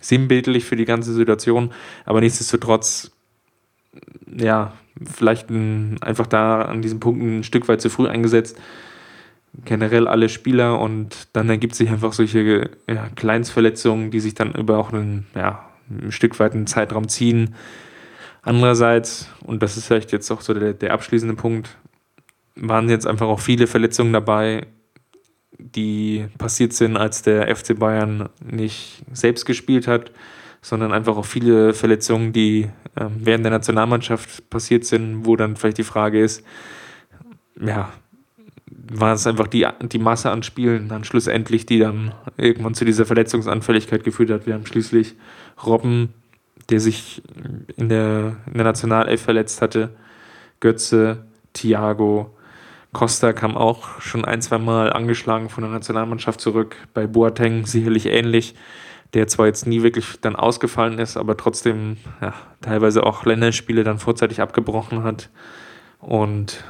[0.00, 1.72] sinnbildlich für die ganze Situation,
[2.04, 3.12] aber nichtsdestotrotz,
[4.26, 4.72] ja,
[5.04, 8.58] vielleicht ein, einfach da an diesem Punkt ein Stück weit zu früh eingesetzt.
[9.64, 14.78] Generell alle Spieler und dann ergibt sich einfach solche ja, Kleinstverletzungen, die sich dann über
[14.78, 17.54] auch einen, ja, ein Stück weit einen Zeitraum ziehen.
[18.40, 21.76] Andererseits, und das ist vielleicht jetzt auch so der, der abschließende Punkt,
[22.56, 24.66] waren jetzt einfach auch viele Verletzungen dabei,
[25.58, 30.10] die passiert sind, als der FC Bayern nicht selbst gespielt hat,
[30.60, 35.78] sondern einfach auch viele Verletzungen, die äh, während der Nationalmannschaft passiert sind, wo dann vielleicht
[35.78, 36.44] die Frage ist,
[37.60, 37.92] ja,
[38.66, 43.06] war es einfach die, die Masse an Spielen dann schlussendlich, die dann irgendwann zu dieser
[43.06, 44.46] Verletzungsanfälligkeit geführt hat.
[44.46, 45.14] Wir haben schließlich
[45.64, 46.10] Robben,
[46.68, 47.22] der sich
[47.76, 49.90] in der, in der Nationalelf verletzt hatte,
[50.60, 52.34] Götze, Thiago,
[52.92, 56.76] Costa kam auch schon ein, zwei Mal angeschlagen von der Nationalmannschaft zurück.
[56.92, 58.54] Bei Boateng sicherlich ähnlich.
[59.14, 62.32] der zwar jetzt nie wirklich dann ausgefallen ist, aber trotzdem ja,
[62.62, 65.28] teilweise auch Länderspiele dann vorzeitig abgebrochen hat.
[66.00, 66.64] Und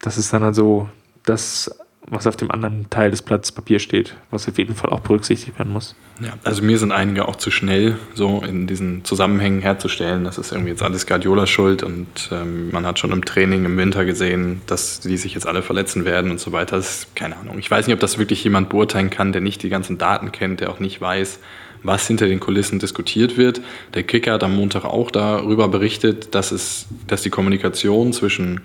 [0.00, 0.88] das ist dann also
[1.24, 1.76] das
[2.10, 5.58] was auf dem anderen Teil des Blattes Papier steht, was auf jeden Fall auch berücksichtigt
[5.58, 5.94] werden muss.
[6.20, 10.24] Ja, also mir sind einige auch zu schnell, so in diesen Zusammenhängen herzustellen.
[10.24, 13.76] Das ist irgendwie jetzt alles Guardiola schuld und ähm, man hat schon im Training im
[13.76, 16.76] Winter gesehen, dass die sich jetzt alle verletzen werden und so weiter.
[16.76, 17.58] Das ist keine Ahnung.
[17.58, 20.60] Ich weiß nicht, ob das wirklich jemand beurteilen kann, der nicht die ganzen Daten kennt,
[20.60, 21.38] der auch nicht weiß,
[21.82, 23.60] was hinter den Kulissen diskutiert wird.
[23.94, 28.62] Der Kicker hat am Montag auch darüber berichtet, dass, es, dass die Kommunikation zwischen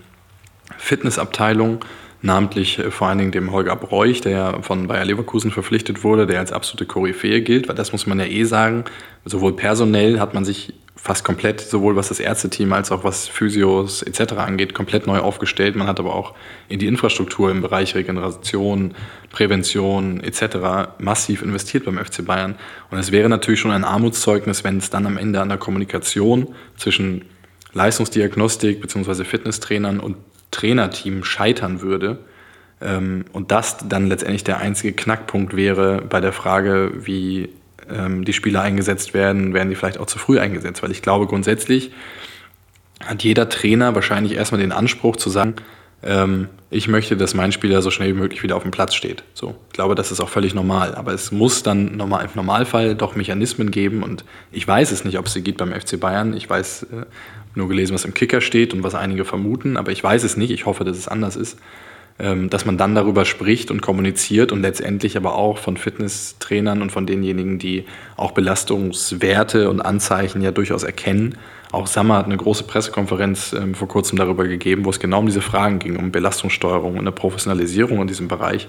[0.77, 1.79] Fitnessabteilung
[2.23, 6.39] namentlich äh, vor allen Dingen dem Holger Bräuch, der von Bayer Leverkusen verpflichtet wurde, der
[6.39, 8.85] als absolute Koryphäe gilt, weil das muss man ja eh sagen,
[9.25, 14.03] sowohl personell hat man sich fast komplett, sowohl was das Ärzteteam als auch was Physios
[14.03, 14.33] etc.
[14.33, 15.75] angeht, komplett neu aufgestellt.
[15.75, 16.33] Man hat aber auch
[16.69, 18.93] in die Infrastruktur im Bereich Regeneration,
[19.29, 20.93] Prävention etc.
[20.99, 22.55] massiv investiert beim FC Bayern.
[22.89, 26.55] Und es wäre natürlich schon ein Armutszeugnis, wenn es dann am Ende an der Kommunikation
[26.77, 27.25] zwischen
[27.73, 29.25] Leistungsdiagnostik bzw.
[29.25, 30.15] Fitnesstrainern und
[30.53, 32.19] Trainerteam scheitern würde.
[32.81, 37.49] Ähm, und das dann letztendlich der einzige Knackpunkt wäre bei der Frage, wie
[37.89, 40.83] ähm, die Spieler eingesetzt werden, werden die vielleicht auch zu früh eingesetzt.
[40.83, 41.91] Weil ich glaube, grundsätzlich
[43.03, 45.55] hat jeder Trainer wahrscheinlich erstmal den Anspruch zu sagen,
[46.05, 49.23] ähm, ich möchte, dass mein Spieler so schnell wie möglich wieder auf dem Platz steht.
[49.33, 50.95] So, ich glaube, das ist auch völlig normal.
[50.95, 55.19] Aber es muss dann normal, im Normalfall doch Mechanismen geben und ich weiß es nicht,
[55.19, 56.33] ob es sie gibt beim FC Bayern.
[56.35, 57.05] Ich weiß, äh,
[57.55, 60.51] nur gelesen, was im Kicker steht und was einige vermuten, aber ich weiß es nicht.
[60.51, 61.59] Ich hoffe, dass es anders ist.
[62.19, 66.91] Ähm, dass man dann darüber spricht und kommuniziert und letztendlich aber auch von Fitnesstrainern und
[66.91, 67.85] von denjenigen, die
[68.17, 71.39] auch Belastungswerte und Anzeichen ja durchaus erkennen.
[71.71, 75.25] Auch Sammer hat eine große Pressekonferenz ähm, vor kurzem darüber gegeben, wo es genau um
[75.25, 78.67] diese Fragen ging, um Belastungssteuerung und eine Professionalisierung in diesem Bereich.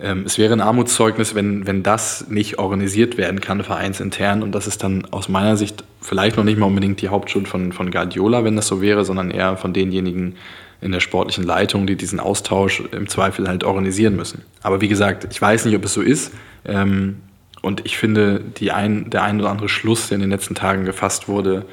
[0.00, 4.42] Ähm, es wäre ein Armutszeugnis, wenn, wenn das nicht organisiert werden kann, vereinsintern.
[4.42, 7.72] Und das ist dann aus meiner Sicht vielleicht noch nicht mal unbedingt die Hauptschuld von,
[7.72, 10.36] von Guardiola, wenn das so wäre, sondern eher von denjenigen
[10.82, 14.42] in der sportlichen Leitung, die diesen Austausch im Zweifel halt organisieren müssen.
[14.62, 16.32] Aber wie gesagt, ich weiß nicht, ob es so ist.
[16.64, 17.18] Ähm,
[17.62, 21.28] und ich finde, ein, der ein oder andere Schluss, der in den letzten Tagen gefasst
[21.28, 21.64] wurde,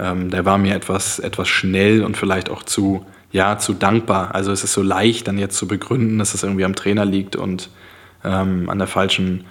[0.00, 4.34] ähm, der war mir etwas, etwas schnell und vielleicht auch zu, ja, zu dankbar.
[4.34, 7.36] Also es ist so leicht, dann jetzt zu begründen, dass es irgendwie am Trainer liegt
[7.36, 7.70] und
[8.24, 9.44] ähm, an der falschen,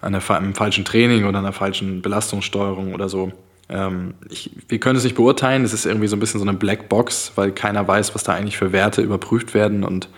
[0.00, 3.32] an der, am falschen Training oder an der falschen Belastungssteuerung oder so.
[3.70, 5.64] Ähm, ich, wir können es nicht beurteilen.
[5.64, 8.58] Es ist irgendwie so ein bisschen so eine Blackbox, weil keiner weiß, was da eigentlich
[8.58, 10.08] für Werte überprüft werden und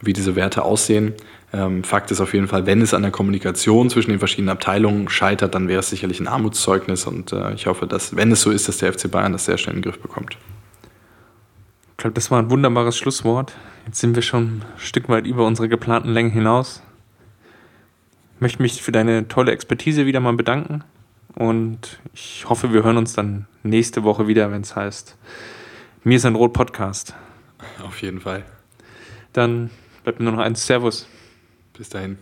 [0.00, 1.14] wie diese Werte aussehen.
[1.52, 5.08] Ähm, Fakt ist auf jeden Fall, wenn es an der Kommunikation zwischen den verschiedenen Abteilungen
[5.08, 8.50] scheitert, dann wäre es sicherlich ein Armutszeugnis und äh, ich hoffe, dass, wenn es so
[8.50, 10.36] ist, dass der FC Bayern das sehr schnell in den Griff bekommt.
[11.92, 13.56] Ich glaube, das war ein wunderbares Schlusswort.
[13.86, 16.82] Jetzt sind wir schon ein Stück weit über unsere geplanten Längen hinaus.
[18.36, 20.84] Ich möchte mich für deine tolle Expertise wieder mal bedanken
[21.38, 25.16] und ich hoffe, wir hören uns dann nächste Woche wieder, wenn es heißt
[26.02, 27.14] Mir ist ein Rot Podcast.
[27.84, 28.44] Auf jeden Fall.
[29.32, 29.70] Dann
[30.02, 30.66] bleibt mir nur noch eins.
[30.66, 31.06] Servus.
[31.76, 32.18] Bis dahin.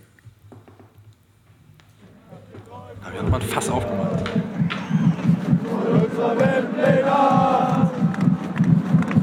[3.11, 4.23] Wir haben mal ein Fass aufgemacht.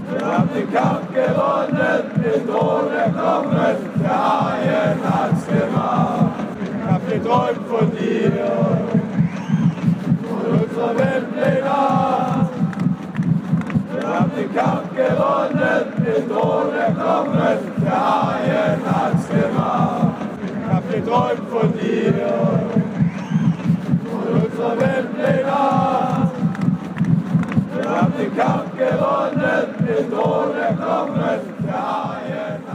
[0.09, 6.31] Wir haben den Kampf gewonnen, den Thron erklommen, der Haien hat's gemacht.
[6.63, 8.82] Ich hab geträumt von dir,
[10.83, 12.49] unser Weltleger.
[13.91, 20.15] Wir haben den Kampf gewonnen, den Thron erklommen, der Haien hat's gemacht.
[20.43, 22.13] Ich hab geträumt von dir,
[24.09, 26.31] von unserer Weltleger.
[27.75, 32.72] Wir haben den Kampf gewonnen, den Thron erklommen, der Arjen hat's gemacht.